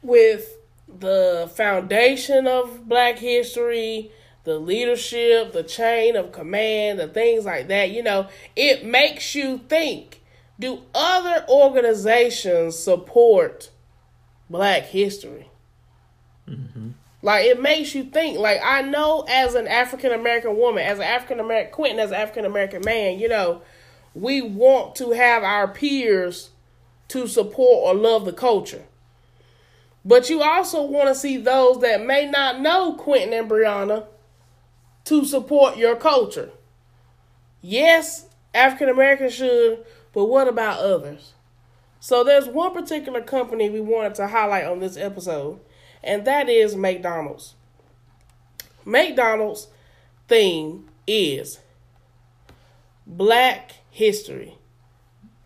with 0.00 0.56
the 0.88 1.52
foundation 1.54 2.46
of 2.46 2.88
black 2.88 3.18
history, 3.18 4.10
the 4.44 4.58
leadership, 4.58 5.52
the 5.52 5.62
chain 5.62 6.16
of 6.16 6.32
command, 6.32 6.98
the 6.98 7.08
things 7.08 7.44
like 7.44 7.68
that, 7.68 7.90
you 7.90 8.02
know, 8.02 8.28
it 8.56 8.84
makes 8.84 9.34
you 9.34 9.58
think 9.68 10.20
do 10.58 10.82
other 10.94 11.44
organizations 11.48 12.78
support 12.78 13.70
black 14.50 14.84
history? 14.84 15.48
Mm-hmm. 16.46 16.90
Like 17.22 17.46
it 17.46 17.60
makes 17.60 17.94
you 17.94 18.04
think. 18.04 18.38
Like 18.38 18.60
I 18.62 18.82
know 18.82 19.24
as 19.28 19.54
an 19.54 19.66
African 19.66 20.12
American 20.12 20.56
woman, 20.56 20.84
as 20.84 20.98
an 20.98 21.04
African 21.04 21.40
American 21.40 21.72
Quentin, 21.72 21.98
as 21.98 22.10
an 22.10 22.16
African 22.16 22.44
American 22.44 22.82
man, 22.84 23.18
you 23.18 23.28
know, 23.28 23.62
we 24.14 24.42
want 24.42 24.94
to 24.96 25.12
have 25.12 25.42
our 25.42 25.68
peers 25.68 26.50
to 27.08 27.26
support 27.26 27.86
or 27.86 27.94
love 27.94 28.24
the 28.24 28.32
culture. 28.32 28.84
But 30.04 30.30
you 30.30 30.42
also 30.42 30.82
want 30.82 31.08
to 31.08 31.14
see 31.14 31.36
those 31.36 31.80
that 31.80 32.04
may 32.06 32.26
not 32.30 32.60
know 32.60 32.94
Quentin 32.94 33.32
and 33.32 33.50
Brianna 33.50 34.06
to 35.04 35.24
support 35.24 35.76
your 35.76 35.96
culture. 35.96 36.50
Yes, 37.62 38.26
African 38.54 38.88
Americans 38.88 39.34
should, 39.34 39.84
but 40.12 40.26
what 40.26 40.48
about 40.48 40.80
others? 40.80 41.34
So 42.00 42.24
there's 42.24 42.46
one 42.46 42.72
particular 42.72 43.20
company 43.20 43.68
we 43.68 43.80
wanted 43.80 44.14
to 44.16 44.28
highlight 44.28 44.64
on 44.64 44.80
this 44.80 44.96
episode, 44.96 45.60
and 46.02 46.24
that 46.24 46.48
is 46.48 46.74
McDonald's. 46.74 47.54
McDonald's 48.84 49.68
theme 50.28 50.88
is 51.06 51.60
Black 53.06 53.72
History 53.90 54.56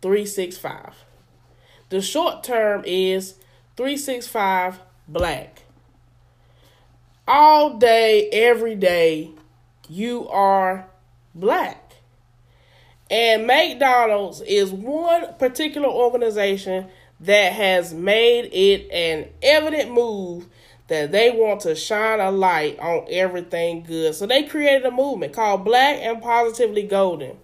365. 0.01 0.95
The 1.89 2.01
short 2.01 2.45
term 2.45 2.83
is 2.87 3.35
365 3.77 4.79
Black. 5.09 5.63
All 7.27 7.79
day, 7.79 8.29
every 8.31 8.75
day, 8.75 9.33
you 9.89 10.29
are 10.29 10.89
black. 11.35 11.93
And 13.11 13.47
McDonald's 13.47 14.41
is 14.41 14.73
one 14.73 15.35
particular 15.39 15.89
organization 15.89 16.89
that 17.21 17.53
has 17.53 17.93
made 17.95 18.51
it 18.53 18.91
an 18.91 19.29
evident 19.43 19.93
move 19.93 20.47
that 20.89 21.13
they 21.13 21.31
want 21.31 21.61
to 21.63 21.75
shine 21.75 22.21
a 22.21 22.31
light 22.31 22.79
on 22.79 23.07
everything 23.11 23.83
good. 23.83 24.15
So 24.15 24.27
they 24.27 24.43
created 24.43 24.85
a 24.85 24.91
movement 24.91 25.33
called 25.33 25.65
Black 25.65 25.99
and 26.01 26.21
Positively 26.21 26.83
Golden. 26.83 27.39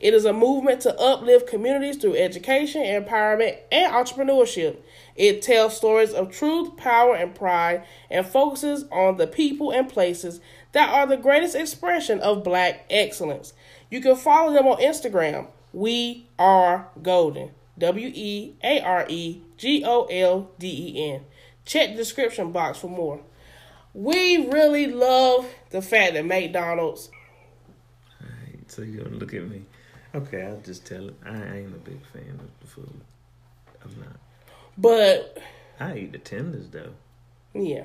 It 0.00 0.14
is 0.14 0.24
a 0.24 0.32
movement 0.32 0.80
to 0.82 0.98
uplift 0.98 1.46
communities 1.46 1.98
through 1.98 2.16
education, 2.16 2.82
empowerment, 2.82 3.58
and 3.70 3.92
entrepreneurship. 3.92 4.78
It 5.14 5.42
tells 5.42 5.76
stories 5.76 6.14
of 6.14 6.30
truth, 6.30 6.76
power, 6.78 7.14
and 7.14 7.34
pride 7.34 7.84
and 8.10 8.26
focuses 8.26 8.84
on 8.90 9.18
the 9.18 9.26
people 9.26 9.70
and 9.70 9.88
places 9.88 10.40
that 10.72 10.88
are 10.88 11.06
the 11.06 11.18
greatest 11.18 11.54
expression 11.54 12.18
of 12.20 12.42
black 12.42 12.86
excellence. 12.88 13.52
You 13.90 14.00
can 14.00 14.16
follow 14.16 14.54
them 14.54 14.66
on 14.66 14.78
Instagram. 14.78 15.48
We 15.72 16.28
are 16.38 16.88
golden. 17.02 17.50
W 17.78 18.10
E 18.14 18.54
A 18.62 18.80
R 18.80 19.06
E 19.08 19.42
G 19.58 19.84
O 19.84 20.04
L 20.04 20.50
D 20.58 20.94
E 20.94 21.12
N. 21.12 21.24
Check 21.64 21.90
the 21.90 21.96
description 21.96 22.52
box 22.52 22.78
for 22.78 22.88
more. 22.88 23.20
We 23.92 24.46
really 24.48 24.86
love 24.86 25.46
the 25.70 25.82
fact 25.82 26.14
that 26.14 26.24
McDonald's. 26.24 27.10
Right, 28.20 28.70
so 28.70 28.82
you're 28.82 29.04
gonna 29.04 29.16
look 29.16 29.34
at 29.34 29.48
me. 29.48 29.64
Okay, 30.14 30.42
I'll 30.42 30.60
just 30.60 30.86
tell 30.86 31.08
it. 31.08 31.14
I 31.24 31.58
ain't 31.58 31.74
a 31.74 31.78
big 31.78 32.00
fan 32.12 32.40
of 32.40 32.60
the 32.60 32.66
food. 32.66 33.00
I'm 33.84 34.00
not. 34.00 34.16
But 34.76 35.38
I 35.78 35.98
eat 35.98 36.12
the 36.12 36.18
tenders 36.18 36.68
though. 36.70 36.92
Yeah. 37.54 37.84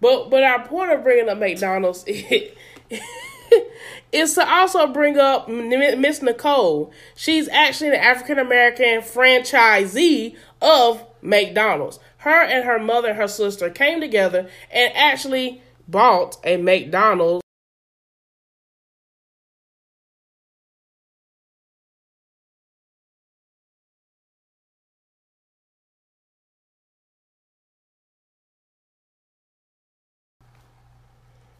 But 0.00 0.30
but 0.30 0.42
our 0.42 0.66
point 0.66 0.92
of 0.92 1.02
bringing 1.02 1.28
up 1.28 1.38
McDonald's 1.38 2.04
is 4.12 4.34
to 4.34 4.48
also 4.48 4.86
bring 4.86 5.18
up 5.18 5.48
Miss 5.48 6.22
Nicole. 6.22 6.92
She's 7.14 7.48
actually 7.48 7.90
an 7.90 7.96
African 7.96 8.38
American 8.38 9.00
franchisee 9.00 10.36
of 10.60 11.04
McDonald's. 11.22 11.98
Her 12.18 12.42
and 12.42 12.64
her 12.64 12.78
mother 12.78 13.10
and 13.10 13.18
her 13.18 13.28
sister 13.28 13.70
came 13.70 14.00
together 14.00 14.48
and 14.70 14.92
actually 14.94 15.62
bought 15.88 16.36
a 16.44 16.56
McDonald's. 16.56 17.42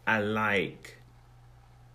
I 0.07 0.19
like 0.19 0.97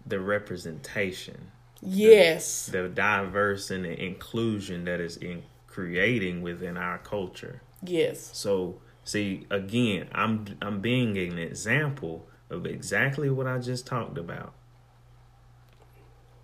the 0.07 0.21
representation. 0.21 1.51
Yes. 1.81 2.67
The, 2.67 2.83
the 2.83 2.89
diverse 2.91 3.71
and 3.71 3.87
the 3.87 4.01
inclusion 4.01 4.85
that 4.85 5.01
is 5.01 5.17
in 5.17 5.45
creating 5.67 6.43
within 6.43 6.77
our 6.77 6.99
culture. 6.99 7.63
Yes. 7.83 8.31
So 8.35 8.81
see 9.03 9.47
again, 9.51 10.09
I'm 10.13 10.59
I'm 10.61 10.81
being 10.81 11.17
an 11.17 11.39
example 11.39 12.27
of 12.51 12.67
exactly 12.67 13.31
what 13.31 13.47
I 13.47 13.59
just 13.59 13.87
talked 13.87 14.19
about. 14.19 14.53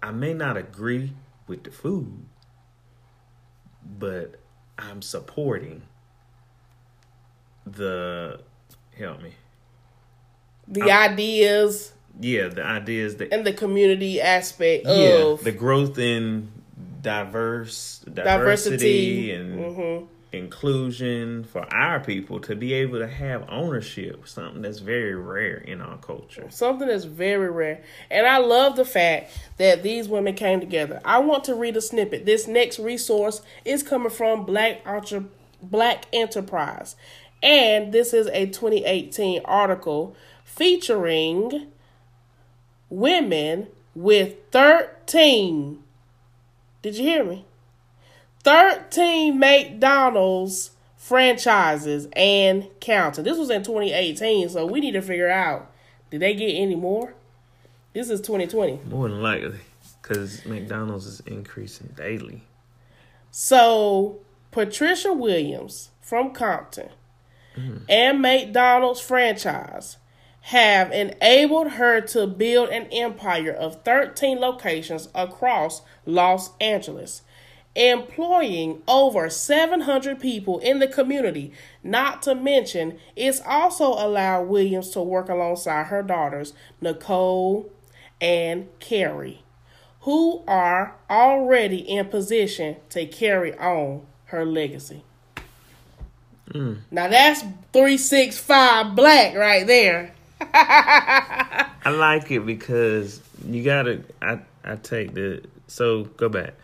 I 0.03 0.11
may 0.11 0.33
not 0.33 0.57
agree 0.57 1.13
with 1.47 1.65
the 1.65 1.71
food, 1.71 2.25
but 3.85 4.37
I'm 4.79 5.03
supporting 5.03 5.83
the 7.67 8.41
help 8.97 9.21
me 9.21 9.35
the 10.69 10.91
I'm, 10.91 11.13
ideas. 11.13 11.93
Yeah, 12.21 12.49
the 12.49 12.65
ideas 12.65 13.17
that 13.17 13.33
and 13.33 13.47
the 13.47 13.53
community 13.53 14.21
aspect 14.21 14.87
yeah, 14.87 15.25
of 15.25 15.45
the 15.45 15.53
growth 15.53 15.99
in 15.99 16.51
diverse 17.01 18.01
diversity, 18.13 19.29
diversity. 19.29 19.33
and 19.33 19.59
mm-hmm. 19.59 20.07
inclusion 20.33 21.45
for 21.45 21.73
our 21.73 22.01
people 22.01 22.41
to 22.41 22.57
be 22.57 22.73
able 22.73 22.99
to 22.99 23.07
have 23.07 23.45
ownership, 23.49 24.27
something 24.27 24.63
that's 24.63 24.81
very 24.81 25.15
rare 25.15 25.59
in 25.59 25.81
our 25.81 25.97
culture. 25.99 26.47
Something 26.51 26.89
that's 26.89 27.05
very 27.05 27.51
rare. 27.51 27.83
And 28.11 28.27
I 28.27 28.39
love 28.39 28.75
the 28.75 28.85
fact 28.85 29.31
that 29.59 29.85
these 29.85 30.09
women 30.09 30.35
came 30.35 30.59
together. 30.59 31.01
I 31.05 31.19
want 31.19 31.45
to 31.45 31.55
read 31.55 31.77
a 31.77 31.81
snippet. 31.81 32.27
This 32.27 32.49
next 32.49 32.81
resource 32.81 33.43
is 33.65 33.85
coming 33.85 34.11
from 34.11 34.45
Black 34.45 34.83
Entre- 34.85 35.27
Black 35.63 36.07
Enterprise. 36.13 36.97
And 37.43 37.93
this 37.93 38.13
is 38.13 38.27
a 38.29 38.47
2018 38.47 39.43
article 39.45 40.17
featuring 40.59 41.69
women 42.91 43.69
with 43.95 44.35
13. 44.51 45.83
Did 46.83 46.97
you 46.97 47.05
hear 47.05 47.25
me? 47.25 47.45
13 48.43 49.39
McDonald's 49.39 50.73
franchises 50.97 52.09
and 52.15 52.69
counting. 52.81 53.23
This 53.23 53.39
was 53.39 53.51
in 53.51 53.63
2018, 53.63 54.49
so 54.49 54.67
we 54.67 54.81
need 54.81 54.93
to 54.93 55.03
figure 55.03 55.31
out 55.31 55.71
did 56.11 56.21
they 56.21 56.35
get 56.35 56.55
any 56.55 56.75
more? 56.75 57.15
This 57.93 58.11
is 58.11 58.21
2020. 58.21 58.81
More 58.89 59.09
than 59.09 59.23
likely, 59.23 59.61
because 60.03 60.45
McDonald's 60.45 61.07
is 61.07 61.21
increasing 61.21 61.93
daily. 61.97 62.43
So, 63.31 64.21
Patricia 64.51 65.13
Williams 65.13 65.91
from 66.01 66.33
Compton 66.33 66.89
mm. 67.55 67.83
and 67.89 68.23
McDonald's 68.23 69.01
franchise 69.01 69.99
have 70.49 70.91
enabled 70.93 71.73
her 71.73 72.01
to 72.01 72.27
build 72.27 72.71
an 72.71 72.87
empire 72.91 73.53
of 73.53 73.85
13 73.85 74.39
locations 74.39 75.11
across 75.15 75.83
Los 76.07 76.53
Angeles, 76.59 77.21
employing 77.77 78.83
over 78.89 79.29
700 79.29 80.19
people 80.19 80.59
in 80.61 80.79
the 80.79 80.89
community. 80.89 81.53
Not 81.85 82.23
to 82.23 82.35
mention, 82.35 82.99
it's 83.15 83.43
also 83.47 83.89
allowed 83.89 84.45
Williams 84.45 84.89
to 84.93 85.03
work 85.03 85.29
alongside 85.29 85.89
her 85.89 86.03
daughters, 86.03 86.55
Nicole 86.81 87.71
and 88.19 88.69
Carrie, 88.81 89.43
who 90.01 90.45
are 90.49 90.97
already 91.11 91.81
in 91.81 92.07
position 92.07 92.77
to 92.89 93.05
carry 93.05 93.55
on 93.59 94.07
her 94.27 94.47
legacy. 94.47 95.05
Mm. 96.49 96.79
Now 96.91 97.09
that's 97.09 97.43
365 97.43 98.97
black 98.97 99.35
right 99.35 99.67
there. 99.67 100.15
I 100.41 101.91
like 101.91 102.31
it 102.31 102.47
because 102.47 103.21
you 103.47 103.63
gotta. 103.63 104.03
I 104.23 104.41
I 104.65 104.77
take 104.77 105.15
the 105.15 105.43
so 105.67 106.05
go 106.05 106.29
back. 106.29 106.55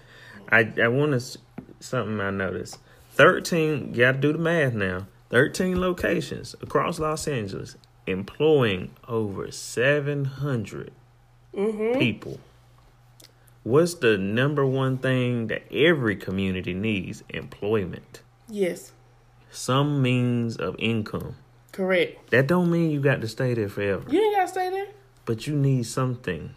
I 0.48 0.72
I 0.80 0.88
want 0.88 1.12
to 1.12 1.38
something 1.80 2.20
I 2.20 2.30
noticed. 2.30 2.78
Thirteen. 3.12 3.94
You 3.94 4.00
gotta 4.00 4.18
do 4.18 4.32
the 4.32 4.38
math 4.38 4.74
now. 4.74 5.06
Thirteen 5.30 5.80
locations 5.80 6.54
across 6.60 6.98
Los 6.98 7.26
Angeles, 7.26 7.76
employing 8.06 8.90
over 9.08 9.50
seven 9.50 10.24
hundred 10.24 10.92
mm-hmm. 11.54 11.98
people. 11.98 12.38
What's 13.64 13.94
the 13.94 14.18
number 14.18 14.66
one 14.66 14.98
thing 14.98 15.46
that 15.46 15.62
every 15.72 16.16
community 16.16 16.74
needs? 16.74 17.24
Employment. 17.30 18.20
Yes. 18.48 18.92
Some 19.50 20.02
means 20.02 20.56
of 20.56 20.76
income. 20.78 21.36
Correct. 21.74 22.30
That 22.30 22.46
don't 22.46 22.70
mean 22.70 22.92
you 22.92 23.00
got 23.00 23.20
to 23.20 23.26
stay 23.26 23.52
there 23.52 23.68
forever. 23.68 24.04
You 24.08 24.22
ain't 24.22 24.36
got 24.36 24.42
to 24.42 24.48
stay 24.48 24.70
there. 24.70 24.86
But 25.24 25.48
you 25.48 25.56
need 25.56 25.86
something. 25.86 26.54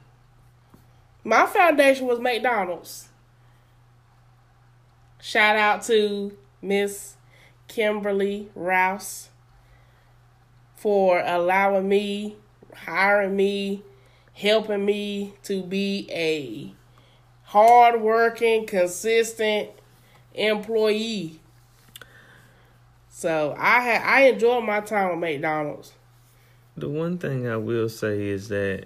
My 1.23 1.47
foundation 1.47 2.05
was 2.05 2.19
McDonald's. 2.19 3.09
Shout 5.19 5.55
out 5.55 5.81
to 5.85 6.37
Miss 6.61 7.15
Kimberly 7.67 8.51
Rouse 8.53 9.29
for 10.75 11.23
allowing 11.25 11.89
me, 11.89 12.35
hiring 12.75 13.35
me, 13.35 13.81
helping 14.33 14.85
me 14.85 15.33
to 15.45 15.63
be 15.63 16.07
a 16.11 16.75
hardworking, 17.49 18.67
consistent 18.67 19.71
employee. 20.35 21.39
So 23.17 23.55
I 23.57 23.79
had 23.81 24.03
I 24.03 24.19
enjoyed 24.27 24.63
my 24.63 24.79
time 24.79 25.09
with 25.09 25.17
McDonald's. 25.17 25.91
The 26.75 26.87
one 26.87 27.17
thing 27.17 27.47
I 27.47 27.57
will 27.57 27.89
say 27.89 28.27
is 28.27 28.49
that, 28.49 28.85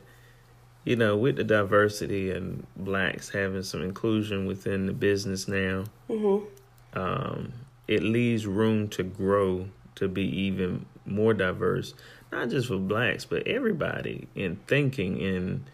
you 0.86 0.96
know, 0.96 1.18
with 1.18 1.36
the 1.36 1.44
diversity 1.44 2.32
and 2.32 2.66
blacks 2.78 3.28
having 3.32 3.62
some 3.64 3.82
inclusion 3.82 4.46
within 4.46 4.86
the 4.86 4.94
business 4.94 5.50
now, 5.50 5.84
Mm-hmm. 6.10 6.98
um, 6.98 7.52
it 7.90 8.04
leaves 8.04 8.48
room 8.48 8.88
to 8.92 9.04
grow 9.04 9.68
to 9.96 10.08
be 10.08 10.24
even 10.24 10.86
more 11.06 11.34
diverse, 11.34 11.94
not 12.32 12.48
just 12.48 12.70
for 12.70 12.78
blacks, 12.78 13.26
but 13.26 13.46
everybody 13.46 14.30
in 14.34 14.56
thinking 14.66 15.22
and 15.22 15.66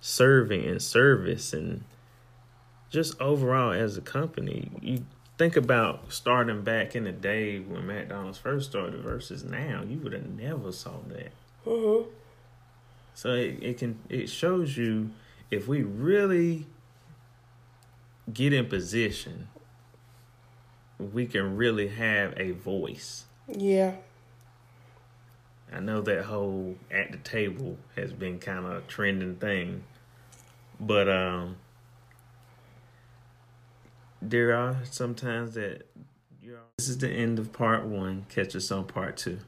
serving 0.00 0.64
and 0.64 0.82
service 0.82 1.52
and 1.52 1.84
just 2.90 3.20
overall 3.20 3.70
as 3.70 3.96
a 3.96 4.00
company. 4.00 4.68
You 4.80 5.04
think 5.40 5.56
about 5.56 6.12
starting 6.12 6.60
back 6.60 6.94
in 6.94 7.04
the 7.04 7.12
day 7.12 7.58
when 7.60 7.86
McDonald's 7.86 8.36
first 8.36 8.68
started 8.68 9.00
versus 9.00 9.42
now, 9.42 9.82
you 9.88 9.96
would 10.00 10.12
have 10.12 10.28
never 10.28 10.70
saw 10.70 10.98
that. 11.08 11.32
Mm-hmm. 11.64 12.10
So 13.14 13.30
it, 13.30 13.58
it 13.62 13.78
can 13.78 13.98
it 14.10 14.28
shows 14.28 14.76
you 14.76 15.08
if 15.50 15.66
we 15.66 15.82
really 15.82 16.66
get 18.30 18.52
in 18.52 18.66
position, 18.66 19.48
we 20.98 21.24
can 21.24 21.56
really 21.56 21.88
have 21.88 22.34
a 22.36 22.50
voice. 22.50 23.24
Yeah. 23.48 23.94
I 25.72 25.80
know 25.80 26.02
that 26.02 26.26
whole 26.26 26.76
at 26.90 27.12
the 27.12 27.18
table 27.18 27.78
has 27.96 28.12
been 28.12 28.40
kind 28.40 28.66
of 28.66 28.72
a 28.72 28.80
trending 28.82 29.36
thing, 29.36 29.84
but 30.78 31.08
um, 31.08 31.56
there 34.22 34.54
are 34.54 34.76
sometimes 34.84 35.54
that 35.54 35.88
you 36.42 36.52
know, 36.52 36.58
this 36.78 36.88
is 36.88 36.98
the 36.98 37.08
end 37.08 37.38
of 37.38 37.52
part 37.52 37.84
one. 37.84 38.26
Catch 38.28 38.56
us 38.56 38.70
on 38.70 38.84
part 38.84 39.16
two. 39.16 39.38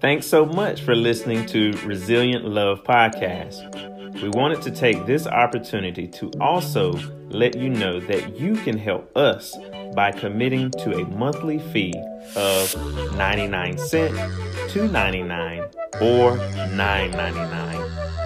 Thanks 0.00 0.26
so 0.26 0.44
much 0.44 0.82
for 0.82 0.96
listening 0.96 1.46
to 1.46 1.72
Resilient 1.84 2.44
Love 2.44 2.82
Podcast. 2.82 4.20
We 4.20 4.28
wanted 4.30 4.60
to 4.62 4.70
take 4.72 5.06
this 5.06 5.26
opportunity 5.28 6.08
to 6.08 6.30
also 6.40 6.92
let 7.28 7.56
you 7.56 7.68
know 7.68 8.00
that 8.00 8.38
you 8.38 8.56
can 8.56 8.76
help 8.76 9.16
us 9.16 9.56
by 9.94 10.10
committing 10.10 10.70
to 10.72 10.98
a 10.98 11.06
monthly 11.06 11.60
fee 11.72 11.94
of 12.34 12.74
99 13.16 13.78
cent, 13.78 14.14
2.99 14.70 15.72
or 16.02 16.36
9.99. 16.36 18.21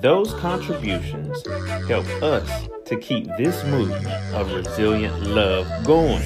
Those 0.00 0.34
contributions 0.34 1.46
help 1.88 2.06
us 2.22 2.68
to 2.86 2.96
keep 2.98 3.26
this 3.38 3.64
movement 3.64 4.06
of 4.34 4.52
resilient 4.52 5.22
love 5.22 5.66
going. 5.84 6.22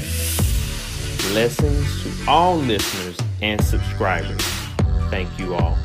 Blessings 1.30 2.02
to 2.02 2.30
all 2.30 2.56
listeners 2.56 3.16
and 3.42 3.62
subscribers. 3.62 4.42
Thank 5.10 5.38
you 5.38 5.54
all. 5.54 5.76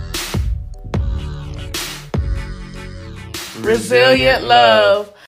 Resilient 3.59 4.43
love. 4.45 5.12